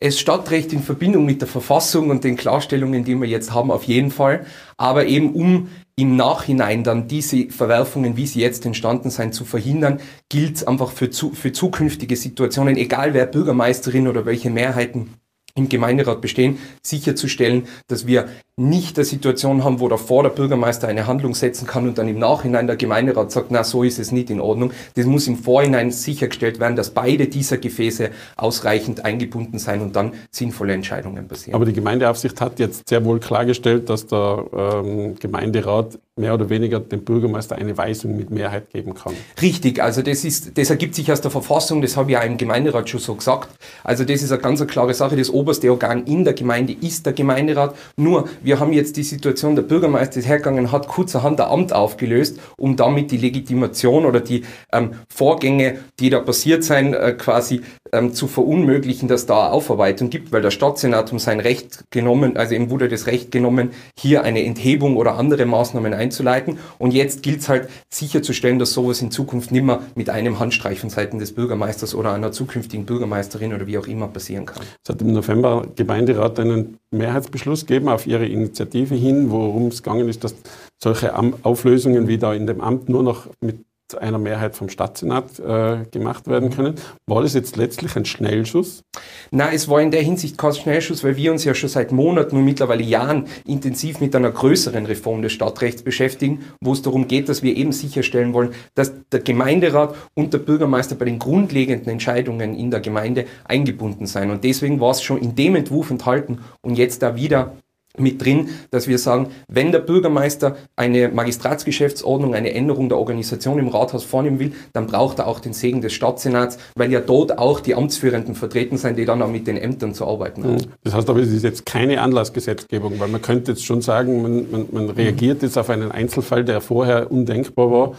Es 0.01 0.17
Stadtrecht 0.17 0.71
in 0.71 0.81
Verbindung 0.81 1.25
mit 1.25 1.41
der 1.41 1.49
Verfassung 1.49 2.09
und 2.09 2.23
den 2.23 2.37
Klarstellungen, 2.37 3.03
die 3.03 3.15
wir 3.15 3.27
jetzt 3.27 3.53
haben, 3.53 3.69
auf 3.69 3.83
jeden 3.83 4.11
Fall. 4.11 4.45
Aber 4.77 5.07
eben 5.07 5.33
um 5.33 5.67
im 5.97 6.15
Nachhinein 6.15 6.85
dann 6.85 7.09
diese 7.09 7.49
Verwerfungen, 7.49 8.15
wie 8.15 8.25
sie 8.25 8.39
jetzt 8.39 8.65
entstanden 8.65 9.09
sind, 9.09 9.33
zu 9.33 9.43
verhindern, 9.43 9.99
gilt 10.29 10.65
einfach 10.65 10.91
für, 10.91 11.09
zu, 11.09 11.31
für 11.31 11.51
zukünftige 11.51 12.15
Situationen, 12.15 12.77
egal 12.77 13.13
wer 13.13 13.25
Bürgermeisterin 13.25 14.07
oder 14.07 14.25
welche 14.25 14.49
Mehrheiten 14.49 15.15
im 15.59 15.69
Gemeinderat 15.69 16.21
bestehen, 16.21 16.57
sicherzustellen, 16.81 17.67
dass 17.87 18.07
wir 18.07 18.27
nicht 18.59 18.97
eine 18.97 19.05
Situation 19.05 19.63
haben, 19.63 19.79
wo 19.79 19.87
davor 19.87 20.23
der 20.23 20.31
Bürgermeister 20.31 20.87
eine 20.87 21.07
Handlung 21.07 21.33
setzen 21.33 21.65
kann 21.65 21.87
und 21.87 21.97
dann 21.97 22.09
im 22.09 22.19
Nachhinein 22.19 22.67
der 22.67 22.75
Gemeinderat 22.75 23.31
sagt, 23.31 23.51
na, 23.51 23.63
so 23.63 23.83
ist 23.83 23.99
es 23.99 24.11
nicht 24.11 24.29
in 24.29 24.41
Ordnung. 24.41 24.71
Das 24.95 25.05
muss 25.05 25.27
im 25.27 25.37
Vorhinein 25.37 25.91
sichergestellt 25.91 26.59
werden, 26.59 26.75
dass 26.75 26.89
beide 26.89 27.27
dieser 27.27 27.57
Gefäße 27.57 28.09
ausreichend 28.35 29.05
eingebunden 29.05 29.59
sein 29.59 29.81
und 29.81 29.95
dann 29.95 30.11
sinnvolle 30.29 30.73
Entscheidungen 30.73 31.27
passieren. 31.27 31.55
Aber 31.55 31.65
die 31.65 31.73
Gemeindeaufsicht 31.73 32.41
hat 32.41 32.59
jetzt 32.59 32.89
sehr 32.89 33.05
wohl 33.05 33.19
klargestellt, 33.19 33.89
dass 33.89 34.07
der 34.07 34.45
ähm, 34.53 35.15
Gemeinderat 35.15 35.97
mehr 36.17 36.33
oder 36.33 36.49
weniger 36.49 36.81
dem 36.81 37.05
Bürgermeister 37.05 37.55
eine 37.55 37.77
Weisung 37.77 38.17
mit 38.17 38.29
Mehrheit 38.29 38.69
geben 38.71 38.93
kann. 38.93 39.13
Richtig, 39.41 39.81
also 39.81 40.01
das 40.01 40.25
ist, 40.25 40.57
das 40.57 40.69
ergibt 40.69 40.95
sich 40.95 41.09
aus 41.11 41.21
der 41.21 41.31
Verfassung, 41.31 41.81
das 41.81 41.95
habe 41.95 42.11
ich 42.11 42.15
ja 42.15 42.21
im 42.21 42.37
Gemeinderat 42.37 42.89
schon 42.89 42.99
so 42.99 43.15
gesagt. 43.15 43.49
Also 43.83 44.03
das 44.03 44.21
ist 44.21 44.31
eine 44.31 44.41
ganz 44.41 44.65
klare 44.67 44.93
Sache. 44.93 45.15
Das 45.15 45.29
oberste 45.49 45.71
Organ 45.71 46.05
in 46.05 46.23
der 46.23 46.33
Gemeinde 46.35 46.75
ist 46.79 47.07
der 47.07 47.13
Gemeinderat. 47.13 47.75
Nur, 47.97 48.29
wir 48.43 48.59
haben 48.59 48.71
jetzt 48.71 48.97
die 48.97 49.03
Situation, 49.03 49.55
der 49.55 49.63
Bürgermeister 49.63 50.19
ist 50.19 50.27
hergegangen, 50.27 50.71
hat 50.71 50.87
kurzerhand 50.87 51.41
ein 51.41 51.49
Amt 51.49 51.73
aufgelöst, 51.73 52.39
um 52.55 52.75
damit 52.75 53.09
die 53.09 53.17
Legitimation 53.17 54.05
oder 54.05 54.19
die 54.19 54.43
ähm, 54.71 54.91
Vorgänge, 55.11 55.79
die 55.99 56.11
da 56.11 56.19
passiert 56.19 56.63
sein, 56.63 56.93
äh, 56.93 57.13
quasi 57.13 57.61
ähm, 57.93 58.13
zu 58.13 58.27
verunmöglichen, 58.27 59.07
dass 59.07 59.25
da 59.25 59.49
Aufarbeitung 59.49 60.09
gibt, 60.09 60.31
weil 60.31 60.41
der 60.41 60.51
Stadtsenat 60.51 61.11
um 61.11 61.19
sein 61.19 61.39
Recht 61.39 61.85
genommen, 61.91 62.37
also 62.37 62.55
ihm 62.55 62.69
wurde 62.69 62.89
das 62.89 63.07
Recht 63.07 63.31
genommen, 63.31 63.71
hier 63.97 64.23
eine 64.23 64.43
Enthebung 64.43 64.97
oder 64.97 65.15
andere 65.15 65.45
Maßnahmen 65.45 65.93
einzuleiten. 65.93 66.59
Und 66.77 66.93
jetzt 66.93 67.23
gilt 67.23 67.39
es 67.39 67.49
halt 67.49 67.69
sicherzustellen, 67.89 68.59
dass 68.59 68.73
sowas 68.73 69.01
in 69.01 69.11
Zukunft 69.11 69.51
nimmer 69.51 69.83
mit 69.95 70.09
einem 70.09 70.39
Handstreich 70.39 70.79
von 70.79 70.89
Seiten 70.89 71.19
des 71.19 71.33
Bürgermeisters 71.33 71.95
oder 71.95 72.13
einer 72.13 72.31
zukünftigen 72.31 72.85
Bürgermeisterin 72.85 73.53
oder 73.53 73.67
wie 73.67 73.77
auch 73.77 73.87
immer 73.87 74.07
passieren 74.07 74.45
kann. 74.45 74.63
Es 74.83 74.89
hat 74.89 75.01
im 75.01 75.13
November 75.13 75.65
Gemeinderat 75.75 76.39
einen 76.39 76.77
Mehrheitsbeschluss 76.91 77.65
gegeben 77.65 77.89
auf 77.89 78.07
Ihre 78.07 78.25
Initiative 78.25 78.95
hin, 78.95 79.29
worum 79.29 79.67
es 79.67 79.83
gegangen 79.83 80.09
ist, 80.09 80.23
dass 80.23 80.35
solche 80.81 81.13
Auflösungen 81.43 82.07
wie 82.07 82.17
da 82.17 82.33
in 82.33 82.47
dem 82.47 82.61
Amt 82.61 82.89
nur 82.89 83.03
noch 83.03 83.27
mit 83.41 83.65
einer 83.95 84.17
Mehrheit 84.17 84.55
vom 84.55 84.69
Stadtsenat 84.69 85.39
äh, 85.39 85.85
gemacht 85.91 86.27
werden 86.27 86.49
können. 86.49 86.75
War 87.07 87.21
das 87.21 87.33
jetzt 87.33 87.57
letztlich 87.57 87.95
ein 87.95 88.05
Schnellschuss? 88.05 88.83
Nein, 89.31 89.53
es 89.53 89.67
war 89.67 89.81
in 89.81 89.91
der 89.91 90.01
Hinsicht 90.01 90.37
kein 90.37 90.53
Schnellschuss, 90.53 91.03
weil 91.03 91.17
wir 91.17 91.31
uns 91.31 91.43
ja 91.43 91.53
schon 91.53 91.69
seit 91.69 91.91
Monaten 91.91 92.37
und 92.37 92.45
mittlerweile 92.45 92.83
Jahren 92.83 93.25
intensiv 93.45 93.99
mit 93.99 94.15
einer 94.15 94.31
größeren 94.31 94.85
Reform 94.85 95.21
des 95.21 95.33
Stadtrechts 95.33 95.83
beschäftigen, 95.83 96.39
wo 96.61 96.73
es 96.73 96.81
darum 96.81 97.07
geht, 97.07 97.29
dass 97.29 97.43
wir 97.43 97.55
eben 97.55 97.71
sicherstellen 97.71 98.33
wollen, 98.33 98.53
dass 98.75 98.93
der 99.11 99.21
Gemeinderat 99.21 99.95
und 100.15 100.33
der 100.33 100.39
Bürgermeister 100.39 100.95
bei 100.95 101.05
den 101.05 101.19
grundlegenden 101.19 101.89
Entscheidungen 101.89 102.55
in 102.55 102.71
der 102.71 102.79
Gemeinde 102.79 103.25
eingebunden 103.45 104.05
sein. 104.05 104.31
Und 104.31 104.43
deswegen 104.43 104.79
war 104.79 104.91
es 104.91 105.01
schon 105.01 105.19
in 105.19 105.35
dem 105.35 105.55
Entwurf 105.55 105.89
enthalten 105.89 106.39
und 106.61 106.75
jetzt 106.75 107.01
da 107.01 107.15
wieder 107.15 107.53
mit 107.99 108.23
drin, 108.23 108.49
dass 108.71 108.87
wir 108.87 108.97
sagen, 108.97 109.29
wenn 109.47 109.71
der 109.71 109.79
Bürgermeister 109.79 110.55
eine 110.75 111.09
Magistratsgeschäftsordnung, 111.09 112.33
eine 112.33 112.53
Änderung 112.53 112.89
der 112.89 112.97
Organisation 112.97 113.59
im 113.59 113.67
Rathaus 113.67 114.03
vornehmen 114.03 114.39
will, 114.39 114.53
dann 114.73 114.87
braucht 114.87 115.19
er 115.19 115.27
auch 115.27 115.39
den 115.39 115.53
Segen 115.53 115.81
des 115.81 115.93
Stadtsenats, 115.93 116.57
weil 116.75 116.91
ja 116.91 116.99
dort 116.99 117.37
auch 117.37 117.59
die 117.59 117.75
Amtsführenden 117.75 118.35
vertreten 118.35 118.77
sind, 118.77 118.97
die 118.97 119.05
dann 119.05 119.21
auch 119.21 119.29
mit 119.29 119.47
den 119.47 119.57
Ämtern 119.57 119.93
zu 119.93 120.05
arbeiten 120.05 120.43
haben. 120.43 120.55
Mhm. 120.55 120.73
Das 120.83 120.93
heißt 120.93 121.09
aber, 121.09 121.19
es 121.19 121.31
ist 121.31 121.43
jetzt 121.43 121.65
keine 121.65 122.01
Anlassgesetzgebung, 122.01 122.99
weil 122.99 123.09
man 123.09 123.21
könnte 123.21 123.51
jetzt 123.51 123.65
schon 123.65 123.81
sagen, 123.81 124.21
man, 124.21 124.51
man, 124.51 124.65
man 124.71 124.89
reagiert 124.89 125.41
jetzt 125.43 125.57
auf 125.57 125.69
einen 125.69 125.91
Einzelfall, 125.91 126.43
der 126.43 126.61
vorher 126.61 127.11
undenkbar 127.11 127.71
war 127.71 127.95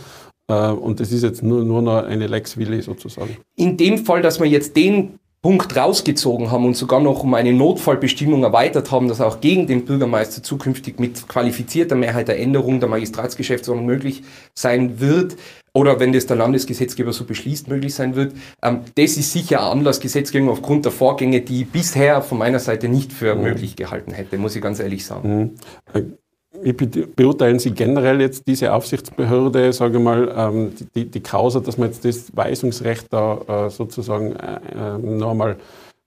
äh, 0.50 0.72
und 0.72 1.00
das 1.00 1.12
ist 1.12 1.22
jetzt 1.22 1.42
nur, 1.42 1.64
nur 1.64 1.80
noch 1.80 2.04
eine 2.04 2.26
Lex 2.26 2.56
Willi 2.56 2.82
sozusagen. 2.82 3.36
In 3.56 3.76
dem 3.76 3.98
Fall, 3.98 4.20
dass 4.20 4.40
man 4.40 4.50
jetzt 4.50 4.76
den 4.76 5.19
Punkt 5.42 5.74
rausgezogen 5.74 6.50
haben 6.50 6.66
und 6.66 6.76
sogar 6.76 7.00
noch 7.00 7.22
um 7.22 7.33
eine 7.33 7.55
Notfallbestimmung 7.55 8.42
erweitert 8.42 8.90
haben, 8.90 9.09
dass 9.09 9.22
auch 9.22 9.40
gegen 9.40 9.66
den 9.66 9.87
Bürgermeister 9.87 10.42
zukünftig 10.42 10.98
mit 10.98 11.29
qualifizierter 11.29 11.96
Mehrheit 11.96 12.29
der 12.29 12.38
Änderung 12.38 12.79
der 12.79 12.90
Magistratsgeschäftsordnung 12.90 13.87
möglich 13.87 14.22
sein 14.55 15.00
wird 15.00 15.37
oder 15.72 15.98
wenn 15.98 16.12
das 16.12 16.26
der 16.26 16.37
Landesgesetzgeber 16.37 17.14
so 17.14 17.24
beschließt, 17.24 17.68
möglich 17.68 17.94
sein 17.94 18.16
wird. 18.16 18.35
Ähm, 18.62 18.81
das 18.96 19.16
ist 19.16 19.33
sicher 19.33 19.61
eine 19.61 19.70
Anlassgesetzgebung 19.70 20.50
aufgrund 20.50 20.85
der 20.85 20.92
Vorgänge, 20.92 21.40
die 21.40 21.62
ich 21.62 21.70
bisher 21.70 22.20
von 22.20 22.37
meiner 22.37 22.59
Seite 22.59 22.88
nicht 22.88 23.12
für 23.12 23.35
mhm. 23.35 23.42
möglich 23.42 23.76
gehalten 23.76 24.12
hätte, 24.12 24.37
muss 24.37 24.57
ich 24.57 24.62
ganz 24.62 24.79
ehrlich 24.79 25.07
sagen. 25.07 25.57
Mhm. 25.94 26.18
Wie 26.62 26.72
beurteilen 26.72 27.60
Sie 27.60 27.70
generell 27.70 28.20
jetzt 28.20 28.46
diese 28.48 28.72
Aufsichtsbehörde, 28.72 29.72
sage 29.72 29.98
ich 29.98 30.02
mal, 30.02 30.34
ähm, 30.36 30.72
die, 30.94 31.04
die 31.04 31.20
Causa, 31.20 31.60
dass 31.60 31.78
man 31.78 31.88
jetzt 31.88 32.04
das 32.04 32.36
Weisungsrecht 32.36 33.06
da 33.10 33.66
äh, 33.66 33.70
sozusagen 33.70 34.32
äh, 34.32 34.58
äh, 34.74 34.98
noch 34.98 35.30
einmal 35.30 35.56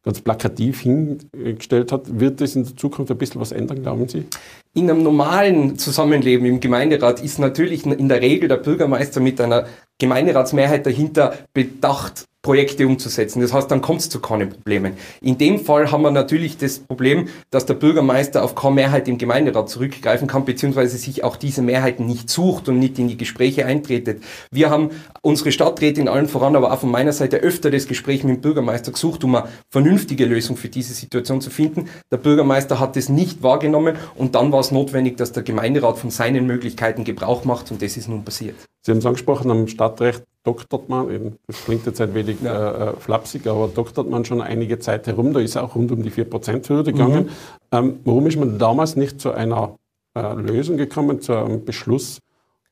ganz 0.03 0.19
plakativ 0.19 0.81
hingestellt 0.81 1.93
hat. 1.93 2.19
Wird 2.19 2.41
das 2.41 2.55
in 2.55 2.65
der 2.65 2.75
Zukunft 2.75 3.09
ein 3.09 3.17
bisschen 3.17 3.39
was 3.39 3.53
ändern, 3.53 3.81
glauben 3.81 4.09
Sie? 4.09 4.25
In 4.73 4.89
einem 4.89 5.01
normalen 5.01 5.77
Zusammenleben 5.77 6.45
im 6.45 6.59
Gemeinderat 6.59 7.23
ist 7.23 7.39
natürlich 7.39 7.85
in 7.85 8.09
der 8.09 8.21
Regel 8.21 8.49
der 8.49 8.57
Bürgermeister 8.57 9.21
mit 9.21 9.39
einer 9.39 9.65
Gemeinderatsmehrheit 9.97 10.85
dahinter 10.85 11.35
bedacht, 11.53 12.25
Projekte 12.43 12.85
umzusetzen. 12.85 13.39
Das 13.39 13.53
heißt, 13.53 13.71
dann 13.71 13.81
kommt 13.81 14.01
es 14.01 14.09
zu 14.09 14.19
keinen 14.19 14.49
Problemen. 14.49 14.97
In 15.21 15.37
dem 15.37 15.61
Fall 15.61 15.91
haben 15.91 16.01
wir 16.01 16.11
natürlich 16.11 16.57
das 16.57 16.77
Problem, 16.77 17.29
dass 17.51 17.65
der 17.65 17.75
Bürgermeister 17.75 18.43
auf 18.43 18.53
keine 18.53 18.75
Mehrheit 18.75 19.07
im 19.07 19.17
Gemeinderat 19.17 19.69
zurückgreifen 19.69 20.27
kann, 20.27 20.43
beziehungsweise 20.43 20.97
sich 20.97 21.23
auch 21.23 21.37
diese 21.37 21.61
Mehrheiten 21.61 22.05
nicht 22.05 22.29
sucht 22.29 22.67
und 22.67 22.79
nicht 22.79 22.99
in 22.99 23.07
die 23.07 23.15
Gespräche 23.15 23.65
eintretet. 23.65 24.21
Wir 24.51 24.69
haben 24.69 24.89
unsere 25.21 25.53
Stadträte 25.53 26.01
in 26.01 26.09
allen 26.09 26.27
voran, 26.27 26.57
aber 26.57 26.73
auch 26.73 26.79
von 26.79 26.91
meiner 26.91 27.13
Seite 27.13 27.37
öfter 27.37 27.71
das 27.71 27.87
Gespräch 27.87 28.25
mit 28.25 28.35
dem 28.35 28.41
Bürgermeister 28.41 28.91
gesucht, 28.91 29.23
um 29.23 29.35
eine 29.35 29.47
vernünftige 29.71 30.25
Lösung 30.25 30.57
für 30.57 30.67
diese 30.67 30.93
Situation 30.93 31.39
zu 31.39 31.49
finden. 31.49 31.87
Der 32.11 32.17
Bürgermeister 32.17 32.77
hat 32.77 32.97
das 32.97 33.07
nicht 33.07 33.41
wahrgenommen 33.41 33.95
und 34.15 34.35
dann 34.35 34.51
war 34.51 34.59
es 34.59 34.71
notwendig, 34.71 35.15
dass 35.15 35.31
der 35.31 35.43
Gemeinderat 35.43 35.97
von 35.97 36.09
seinen 36.09 36.45
Möglichkeiten 36.45 37.05
Gebrauch 37.05 37.45
macht 37.45 37.71
und 37.71 37.81
das 37.81 37.95
ist 37.95 38.09
nun 38.09 38.25
passiert. 38.25 38.55
Sie 38.85 38.91
haben 38.91 38.99
es 38.99 39.05
angesprochen, 39.05 39.49
am 39.49 39.67
Stadtrecht 39.67 40.23
doktert 40.43 40.89
man, 40.89 41.37
das 41.47 41.63
klingt 41.63 41.85
jetzt 41.85 42.01
ein 42.01 42.13
wenig 42.13 42.37
ja. 42.43 42.89
äh, 42.89 42.93
flapsig, 42.97 43.47
aber 43.47 43.69
doktert 43.69 44.09
man 44.09 44.25
schon 44.25 44.41
einige 44.41 44.77
Zeit 44.77 45.07
herum, 45.07 45.33
da 45.33 45.39
ist 45.39 45.55
auch 45.55 45.75
rund 45.75 45.91
um 45.91 46.03
die 46.03 46.11
4%-Hürde 46.11 46.91
gegangen. 46.91 47.23
Mhm. 47.23 47.29
Ähm, 47.71 47.99
warum 48.03 48.27
ist 48.27 48.37
man 48.37 48.59
damals 48.59 48.97
nicht 48.97 49.21
zu 49.21 49.31
einer 49.31 49.77
äh, 50.15 50.33
Lösung 50.33 50.75
gekommen, 50.75 51.21
zu 51.21 51.33
einem 51.33 51.63
Beschluss 51.63 52.19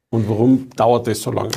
und 0.10 0.28
warum 0.28 0.70
dauert 0.76 1.08
das 1.08 1.22
so 1.22 1.32
lange? 1.32 1.52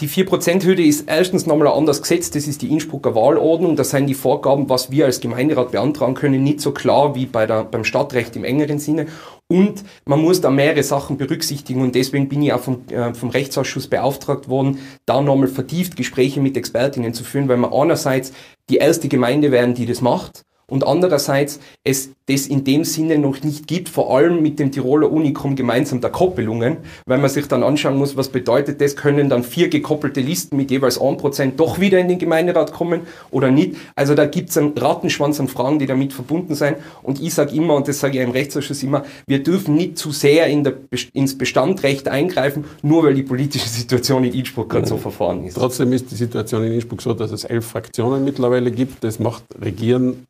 Die 0.00 0.08
4%-Hürde 0.08 0.84
ist 0.84 1.08
erstens 1.08 1.46
nochmal 1.46 1.66
anders 1.66 2.00
gesetzt, 2.00 2.36
das 2.36 2.46
ist 2.46 2.62
die 2.62 2.70
Innsbrucker 2.70 3.16
Wahlordnung, 3.16 3.74
da 3.74 3.82
sind 3.82 4.06
die 4.06 4.14
Vorgaben, 4.14 4.68
was 4.68 4.92
wir 4.92 5.06
als 5.06 5.18
Gemeinderat 5.18 5.72
beantragen 5.72 6.14
können, 6.14 6.44
nicht 6.44 6.60
so 6.60 6.70
klar 6.70 7.16
wie 7.16 7.26
bei 7.26 7.46
der, 7.46 7.64
beim 7.64 7.82
Stadtrecht 7.82 8.36
im 8.36 8.44
engeren 8.44 8.78
Sinne. 8.78 9.06
Und 9.48 9.82
man 10.04 10.22
muss 10.22 10.40
da 10.40 10.50
mehrere 10.50 10.84
Sachen 10.84 11.16
berücksichtigen. 11.16 11.82
Und 11.82 11.96
deswegen 11.96 12.28
bin 12.28 12.42
ich 12.42 12.52
auch 12.52 12.60
vom, 12.60 12.86
äh, 12.90 13.12
vom 13.12 13.30
Rechtsausschuss 13.30 13.88
beauftragt 13.88 14.48
worden, 14.48 14.78
da 15.04 15.20
nochmal 15.20 15.48
vertieft 15.48 15.96
Gespräche 15.96 16.40
mit 16.40 16.56
Expertinnen 16.56 17.12
zu 17.12 17.24
führen, 17.24 17.48
weil 17.48 17.56
wir 17.56 17.72
einerseits 17.72 18.32
die 18.70 18.76
erste 18.76 19.08
Gemeinde 19.08 19.50
werden, 19.50 19.74
die 19.74 19.86
das 19.86 20.00
macht 20.00 20.44
und 20.70 20.86
andererseits 20.86 21.60
es 21.82 22.10
das 22.26 22.46
in 22.46 22.62
dem 22.62 22.84
Sinne 22.84 23.18
noch 23.18 23.42
nicht 23.42 23.66
gibt, 23.66 23.88
vor 23.88 24.14
allem 24.14 24.42
mit 24.42 24.58
dem 24.58 24.70
Tiroler 24.70 25.10
Unikum 25.10 25.56
gemeinsam 25.56 26.02
der 26.02 26.10
Koppelungen, 26.10 26.76
weil 27.06 27.16
man 27.16 27.30
sich 27.30 27.48
dann 27.48 27.62
anschauen 27.62 27.96
muss, 27.96 28.18
was 28.18 28.28
bedeutet 28.28 28.82
das, 28.82 28.94
können 28.94 29.30
dann 29.30 29.42
vier 29.42 29.68
gekoppelte 29.68 30.20
Listen 30.20 30.58
mit 30.58 30.70
jeweils 30.70 31.00
1% 31.00 31.52
doch 31.56 31.80
wieder 31.80 31.98
in 31.98 32.08
den 32.08 32.18
Gemeinderat 32.18 32.72
kommen 32.72 33.00
oder 33.30 33.50
nicht. 33.50 33.76
Also 33.94 34.14
da 34.14 34.26
gibt 34.26 34.50
es 34.50 34.58
einen 34.58 34.76
Rattenschwanz 34.76 35.40
an 35.40 35.48
Fragen, 35.48 35.78
die 35.78 35.86
damit 35.86 36.12
verbunden 36.12 36.54
sein. 36.54 36.76
Und 37.02 37.20
ich 37.22 37.32
sage 37.32 37.56
immer, 37.56 37.74
und 37.74 37.88
das 37.88 38.00
sage 38.00 38.18
ich 38.18 38.24
im 38.24 38.32
Rechtsausschuss 38.32 38.82
immer, 38.82 39.04
wir 39.26 39.42
dürfen 39.42 39.74
nicht 39.74 39.96
zu 39.96 40.10
sehr 40.10 40.48
in 40.48 40.64
der, 40.64 40.74
ins 41.14 41.38
Bestandrecht 41.38 42.08
eingreifen, 42.08 42.64
nur 42.82 43.04
weil 43.04 43.14
die 43.14 43.22
politische 43.22 43.68
Situation 43.68 44.24
in 44.24 44.34
Innsbruck 44.34 44.68
gerade 44.68 44.86
so 44.86 44.98
verfahren 44.98 45.44
ist. 45.46 45.54
Trotzdem 45.54 45.94
ist 45.94 46.10
die 46.10 46.16
Situation 46.16 46.62
in 46.64 46.72
Innsbruck 46.74 47.00
so, 47.00 47.14
dass 47.14 47.32
es 47.32 47.44
elf 47.44 47.64
Fraktionen 47.64 48.22
mittlerweile 48.22 48.70
gibt. 48.70 49.02
Das 49.02 49.18
macht 49.18 49.44
Regieren 49.58 50.27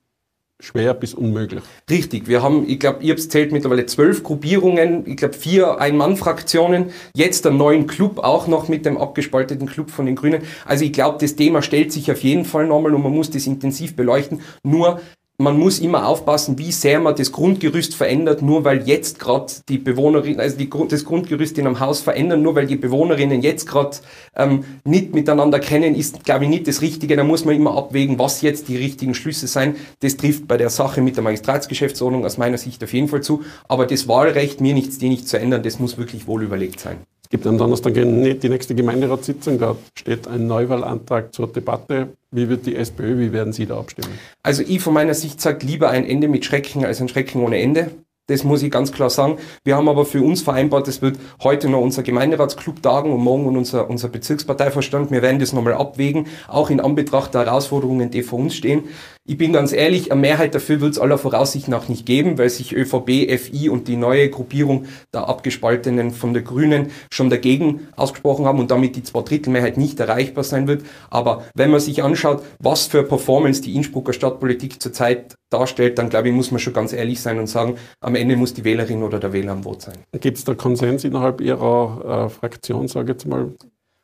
schwer 0.60 0.92
bis 0.94 1.14
unmöglich. 1.14 1.62
Richtig, 1.88 2.26
wir 2.26 2.42
haben, 2.42 2.68
ich 2.68 2.80
glaube, 2.80 3.02
ihr 3.02 3.12
habt 3.12 3.22
zählt 3.22 3.52
mittlerweile 3.52 3.86
zwölf 3.86 4.22
Gruppierungen, 4.22 5.06
ich 5.06 5.16
glaube 5.16 5.34
vier 5.34 5.80
Ein-Mann-Fraktionen, 5.80 6.90
jetzt 7.14 7.46
einen 7.46 7.56
neuen 7.56 7.86
Club 7.86 8.18
auch 8.18 8.48
noch 8.48 8.68
mit 8.68 8.84
dem 8.84 8.98
abgespalteten 8.98 9.68
Club 9.68 9.90
von 9.90 10.06
den 10.06 10.16
Grünen. 10.16 10.42
Also 10.64 10.84
ich 10.84 10.92
glaube, 10.92 11.18
das 11.20 11.36
Thema 11.36 11.62
stellt 11.62 11.92
sich 11.92 12.10
auf 12.10 12.22
jeden 12.22 12.44
Fall 12.44 12.66
nochmal 12.66 12.94
und 12.94 13.02
man 13.02 13.12
muss 13.12 13.30
das 13.30 13.46
intensiv 13.46 13.94
beleuchten. 13.94 14.40
Nur 14.64 15.00
man 15.40 15.56
muss 15.56 15.78
immer 15.78 16.08
aufpassen, 16.08 16.58
wie 16.58 16.72
sehr 16.72 16.98
man 16.98 17.14
das 17.14 17.30
Grundgerüst 17.30 17.94
verändert, 17.94 18.42
nur 18.42 18.64
weil 18.64 18.88
jetzt 18.88 19.20
gerade 19.20 19.52
die 19.68 19.78
Bewohnerinnen, 19.78 20.40
also 20.40 20.56
die, 20.56 20.68
das 20.88 21.04
Grundgerüst 21.04 21.56
in 21.58 21.66
einem 21.66 21.78
Haus 21.78 22.00
verändern, 22.00 22.42
nur 22.42 22.56
weil 22.56 22.66
die 22.66 22.74
Bewohnerinnen 22.74 23.40
jetzt 23.40 23.68
gerade 23.68 23.98
ähm, 24.34 24.64
nicht 24.84 25.14
miteinander 25.14 25.60
kennen, 25.60 25.94
ist, 25.94 26.24
glaube 26.24 26.44
ich, 26.44 26.50
nicht 26.50 26.66
das 26.66 26.82
Richtige. 26.82 27.14
Da 27.14 27.22
muss 27.22 27.44
man 27.44 27.54
immer 27.54 27.76
abwägen, 27.76 28.18
was 28.18 28.42
jetzt 28.42 28.66
die 28.66 28.76
richtigen 28.76 29.14
Schlüsse 29.14 29.46
sein. 29.46 29.76
Das 30.00 30.16
trifft 30.16 30.48
bei 30.48 30.56
der 30.56 30.70
Sache 30.70 31.02
mit 31.02 31.14
der 31.14 31.22
Magistratsgeschäftsordnung 31.22 32.24
aus 32.24 32.36
meiner 32.36 32.58
Sicht 32.58 32.82
auf 32.82 32.92
jeden 32.92 33.06
Fall 33.06 33.20
zu. 33.20 33.42
Aber 33.68 33.86
das 33.86 34.08
Wahlrecht, 34.08 34.60
mir 34.60 34.74
nichts, 34.74 34.98
die 34.98 35.08
nicht 35.08 35.28
zu 35.28 35.38
ändern, 35.38 35.62
das 35.62 35.78
muss 35.78 35.98
wirklich 35.98 36.26
wohl 36.26 36.42
überlegt 36.42 36.80
sein. 36.80 36.98
Es 37.28 37.32
gibt 37.32 37.46
am 37.46 37.58
Donnerstag 37.58 37.92
die 37.92 38.06
nächste 38.06 38.74
Gemeinderatssitzung, 38.74 39.58
da 39.58 39.76
steht 39.94 40.26
ein 40.26 40.46
Neuwahlantrag 40.46 41.34
zur 41.34 41.52
Debatte. 41.52 42.08
Wie 42.30 42.48
wird 42.48 42.64
die 42.64 42.74
SPÖ, 42.74 43.18
wie 43.18 43.34
werden 43.34 43.52
Sie 43.52 43.66
da 43.66 43.78
abstimmen? 43.78 44.18
Also 44.42 44.62
ich 44.66 44.80
von 44.80 44.94
meiner 44.94 45.12
Sicht 45.12 45.38
sage 45.38 45.66
lieber 45.66 45.90
ein 45.90 46.06
Ende 46.06 46.26
mit 46.26 46.46
Schrecken 46.46 46.86
als 46.86 47.02
ein 47.02 47.08
Schrecken 47.10 47.42
ohne 47.42 47.60
Ende. 47.60 47.90
Das 48.28 48.44
muss 48.44 48.62
ich 48.62 48.70
ganz 48.70 48.92
klar 48.92 49.10
sagen. 49.10 49.36
Wir 49.62 49.76
haben 49.76 49.90
aber 49.90 50.06
für 50.06 50.22
uns 50.22 50.40
vereinbart, 50.40 50.88
es 50.88 51.02
wird 51.02 51.18
heute 51.42 51.68
noch 51.68 51.82
unser 51.82 52.02
Gemeinderatsclub 52.02 52.82
tagen 52.82 53.12
und 53.12 53.20
morgen 53.20 53.54
unser, 53.54 53.90
unser 53.90 54.08
Bezirksparteivorstand. 54.08 55.10
Wir 55.10 55.20
werden 55.20 55.38
das 55.38 55.52
nochmal 55.52 55.74
abwägen, 55.74 56.28
auch 56.46 56.70
in 56.70 56.80
Anbetracht 56.80 57.34
der 57.34 57.44
Herausforderungen, 57.44 58.10
die 58.10 58.22
vor 58.22 58.38
uns 58.38 58.54
stehen. 58.54 58.84
Ich 59.30 59.36
bin 59.36 59.52
ganz 59.52 59.74
ehrlich, 59.74 60.10
eine 60.10 60.22
Mehrheit 60.22 60.54
dafür 60.54 60.80
wird 60.80 60.92
es 60.92 60.98
aller 60.98 61.18
Voraussicht 61.18 61.68
nach 61.68 61.90
nicht 61.90 62.06
geben, 62.06 62.38
weil 62.38 62.48
sich 62.48 62.74
ÖVP, 62.74 63.28
FI 63.38 63.68
und 63.68 63.86
die 63.86 63.96
neue 63.96 64.30
Gruppierung 64.30 64.86
der 65.12 65.28
Abgespaltenen 65.28 66.12
von 66.12 66.32
der 66.32 66.40
Grünen 66.40 66.86
schon 67.10 67.28
dagegen 67.28 67.88
ausgesprochen 67.94 68.46
haben 68.46 68.58
und 68.58 68.70
damit 68.70 68.96
die 68.96 69.02
Zweidrittelmehrheit 69.02 69.76
nicht 69.76 70.00
erreichbar 70.00 70.44
sein 70.44 70.66
wird. 70.66 70.82
Aber 71.10 71.44
wenn 71.54 71.70
man 71.70 71.80
sich 71.80 72.02
anschaut, 72.02 72.42
was 72.58 72.86
für 72.86 73.02
Performance 73.02 73.60
die 73.60 73.76
Innsbrucker 73.76 74.14
Stadtpolitik 74.14 74.80
zurzeit 74.80 75.36
darstellt, 75.50 75.98
dann 75.98 76.08
glaube 76.08 76.28
ich, 76.28 76.34
muss 76.34 76.50
man 76.50 76.58
schon 76.58 76.72
ganz 76.72 76.94
ehrlich 76.94 77.20
sein 77.20 77.38
und 77.38 77.48
sagen, 77.48 77.76
am 78.00 78.14
Ende 78.14 78.34
muss 78.34 78.54
die 78.54 78.64
Wählerin 78.64 79.02
oder 79.02 79.20
der 79.20 79.34
Wähler 79.34 79.52
am 79.52 79.66
Wort 79.66 79.82
sein. 79.82 79.98
Gibt 80.18 80.38
es 80.38 80.44
da 80.44 80.54
Konsens 80.54 81.04
innerhalb 81.04 81.42
Ihrer 81.42 82.28
äh, 82.28 82.30
Fraktion, 82.30 82.88
sage 82.88 83.12
ich 83.12 83.16
jetzt 83.16 83.26
mal? 83.26 83.52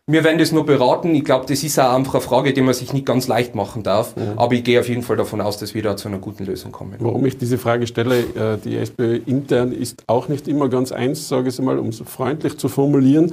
Wir 0.07 0.23
werden 0.23 0.39
das 0.39 0.53
nur 0.53 0.67
beraten. 0.67 1.15
Ich 1.15 1.25
glaube, 1.25 1.47
das 1.47 1.65
ist 1.65 1.79
auch 1.79 1.95
einfach 1.95 2.15
eine 2.15 2.21
Frage, 2.21 2.53
die 2.53 2.61
man 2.61 2.75
sich 2.75 2.93
nicht 2.93 3.07
ganz 3.07 3.27
leicht 3.27 3.55
machen 3.55 3.83
darf. 3.83 4.15
Ja. 4.17 4.35
Aber 4.37 4.53
ich 4.53 4.63
gehe 4.63 4.79
auf 4.79 4.87
jeden 4.87 5.03
Fall 5.03 5.17
davon 5.17 5.41
aus, 5.41 5.57
dass 5.57 5.75
wir 5.75 5.83
da 5.83 5.97
zu 5.97 6.09
einer 6.09 6.19
guten 6.19 6.45
Lösung 6.45 6.73
kommen. 6.73 6.97
Warum 6.99 7.25
ich 7.25 7.39
diese 7.39 7.57
Frage 7.57 7.87
stelle, 7.87 8.21
äh, 8.21 8.59
die 8.63 8.77
SPÖ 8.77 9.21
intern 9.25 9.73
ist 9.73 10.05
auch 10.07 10.29
nicht 10.29 10.47
immer 10.47 10.69
ganz 10.69 10.93
eins, 10.93 11.27
sage 11.27 11.49
ich 11.49 11.59
mal, 11.59 11.79
um 11.79 11.89
es 11.89 12.03
freundlich 12.05 12.59
zu 12.59 12.69
formulieren. 12.69 13.33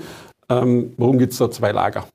Ähm, 0.49 0.93
warum 0.95 1.19
gibt 1.19 1.33
es 1.33 1.39
da 1.39 1.51
zwei 1.51 1.73
Lager? 1.73 2.05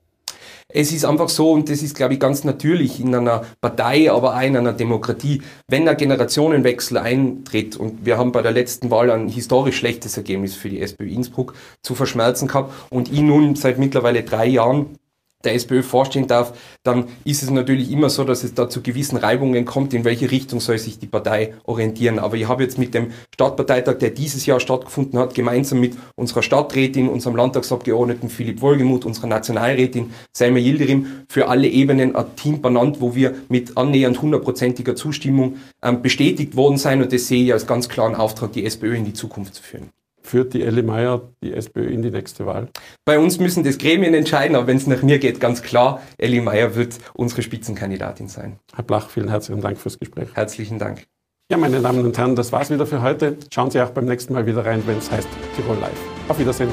Es 0.69 0.91
ist 0.91 1.05
einfach 1.05 1.29
so, 1.29 1.53
und 1.53 1.69
das 1.69 1.81
ist, 1.81 1.95
glaube 1.95 2.15
ich, 2.15 2.19
ganz 2.19 2.43
natürlich 2.43 2.99
in 2.99 3.15
einer 3.15 3.45
Partei, 3.61 4.11
aber 4.11 4.35
auch 4.35 4.41
in 4.41 4.57
einer 4.57 4.73
Demokratie, 4.73 5.41
wenn 5.69 5.87
ein 5.87 5.95
Generationenwechsel 5.95 6.97
eintritt, 6.97 7.77
und 7.77 8.05
wir 8.05 8.17
haben 8.17 8.33
bei 8.33 8.41
der 8.41 8.51
letzten 8.51 8.91
Wahl 8.91 9.09
ein 9.09 9.29
historisch 9.29 9.77
schlechtes 9.77 10.17
Ergebnis 10.17 10.55
für 10.55 10.69
die 10.69 10.81
SPÖ 10.81 11.07
Innsbruck 11.07 11.53
zu 11.81 11.95
verschmerzen 11.95 12.49
gehabt, 12.49 12.73
und 12.89 13.09
ich 13.11 13.21
nun 13.21 13.55
seit 13.55 13.79
mittlerweile 13.79 14.23
drei 14.23 14.45
Jahren 14.45 14.97
der 15.43 15.53
SPÖ 15.53 15.83
vorstehen 15.83 16.27
darf, 16.27 16.53
dann 16.83 17.05
ist 17.23 17.43
es 17.43 17.49
natürlich 17.49 17.91
immer 17.91 18.09
so, 18.09 18.23
dass 18.23 18.43
es 18.43 18.55
da 18.55 18.69
zu 18.69 18.81
gewissen 18.81 19.17
Reibungen 19.17 19.65
kommt, 19.65 19.93
in 19.93 20.03
welche 20.03 20.31
Richtung 20.31 20.59
soll 20.59 20.79
sich 20.79 20.97
die 20.97 21.07
Partei 21.07 21.53
orientieren. 21.63 22.17
Aber 22.17 22.35
ich 22.37 22.47
habe 22.47 22.63
jetzt 22.63 22.79
mit 22.79 22.93
dem 22.93 23.11
Stadtparteitag, 23.33 23.99
der 23.99 24.09
dieses 24.09 24.45
Jahr 24.45 24.59
stattgefunden 24.59 25.19
hat, 25.19 25.35
gemeinsam 25.35 25.79
mit 25.79 25.95
unserer 26.15 26.41
Stadträtin, 26.41 27.07
unserem 27.07 27.35
Landtagsabgeordneten 27.35 28.29
Philipp 28.29 28.61
Wohlgemuth, 28.61 29.05
unserer 29.05 29.27
Nationalrätin 29.27 30.11
Selma 30.35 30.57
Yildirim 30.57 31.23
für 31.29 31.47
alle 31.47 31.67
Ebenen 31.67 32.15
ein 32.15 32.35
Team 32.35 32.61
benannt, 32.61 32.99
wo 32.99 33.15
wir 33.15 33.35
mit 33.47 33.77
annähernd 33.77 34.21
hundertprozentiger 34.21 34.95
Zustimmung 34.95 35.57
ähm, 35.83 36.01
bestätigt 36.01 36.55
worden 36.55 36.77
sein. 36.77 37.01
Und 37.01 37.13
das 37.13 37.27
sehe 37.27 37.43
ich 37.43 37.53
als 37.53 37.67
ganz 37.67 37.89
klaren 37.89 38.15
Auftrag, 38.15 38.53
die 38.53 38.65
SPÖ 38.65 38.95
in 38.95 39.05
die 39.05 39.13
Zukunft 39.13 39.53
zu 39.55 39.61
führen 39.61 39.91
führt 40.27 40.53
die 40.53 40.61
Elli 40.61 40.83
Meyer 40.83 41.21
die 41.43 41.53
SPÖ 41.53 41.87
in 41.87 42.01
die 42.01 42.11
nächste 42.11 42.45
Wahl? 42.45 42.67
Bei 43.05 43.19
uns 43.19 43.39
müssen 43.39 43.63
das 43.63 43.77
Gremien 43.77 44.13
entscheiden, 44.13 44.55
aber 44.55 44.67
wenn 44.67 44.77
es 44.77 44.87
nach 44.87 45.01
mir 45.01 45.19
geht, 45.19 45.39
ganz 45.39 45.61
klar, 45.61 46.01
Elli 46.17 46.41
Meyer 46.41 46.75
wird 46.75 46.97
unsere 47.13 47.41
Spitzenkandidatin 47.41 48.27
sein. 48.27 48.59
Herr 48.75 48.83
Blach, 48.83 49.09
vielen 49.09 49.29
herzlichen 49.29 49.61
Dank 49.61 49.77
fürs 49.77 49.97
Gespräch. 49.99 50.29
Herzlichen 50.33 50.79
Dank. 50.79 51.05
Ja, 51.49 51.57
meine 51.57 51.79
Damen 51.79 52.03
und 52.03 52.17
Herren, 52.17 52.35
das 52.35 52.51
war's 52.51 52.69
wieder 52.69 52.85
für 52.85 53.01
heute. 53.01 53.37
Schauen 53.53 53.71
Sie 53.71 53.81
auch 53.81 53.91
beim 53.91 54.05
nächsten 54.05 54.33
Mal 54.33 54.45
wieder 54.45 54.65
rein, 54.65 54.83
wenn 54.85 54.97
es 54.97 55.09
heißt 55.09 55.29
Tirol 55.55 55.77
Live. 55.77 55.99
Auf 56.27 56.37
Wiedersehen. 56.39 56.69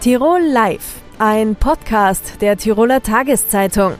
Tirol 0.00 0.40
Live, 0.40 1.00
ein 1.18 1.56
Podcast 1.56 2.40
der 2.40 2.56
Tiroler 2.56 3.02
Tageszeitung. 3.02 3.92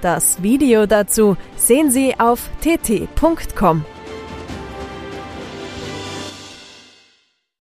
Das 0.00 0.42
Video 0.42 0.86
dazu 0.86 1.36
sehen 1.56 1.90
Sie 1.90 2.14
auf 2.18 2.50
tt.com. 2.60 3.84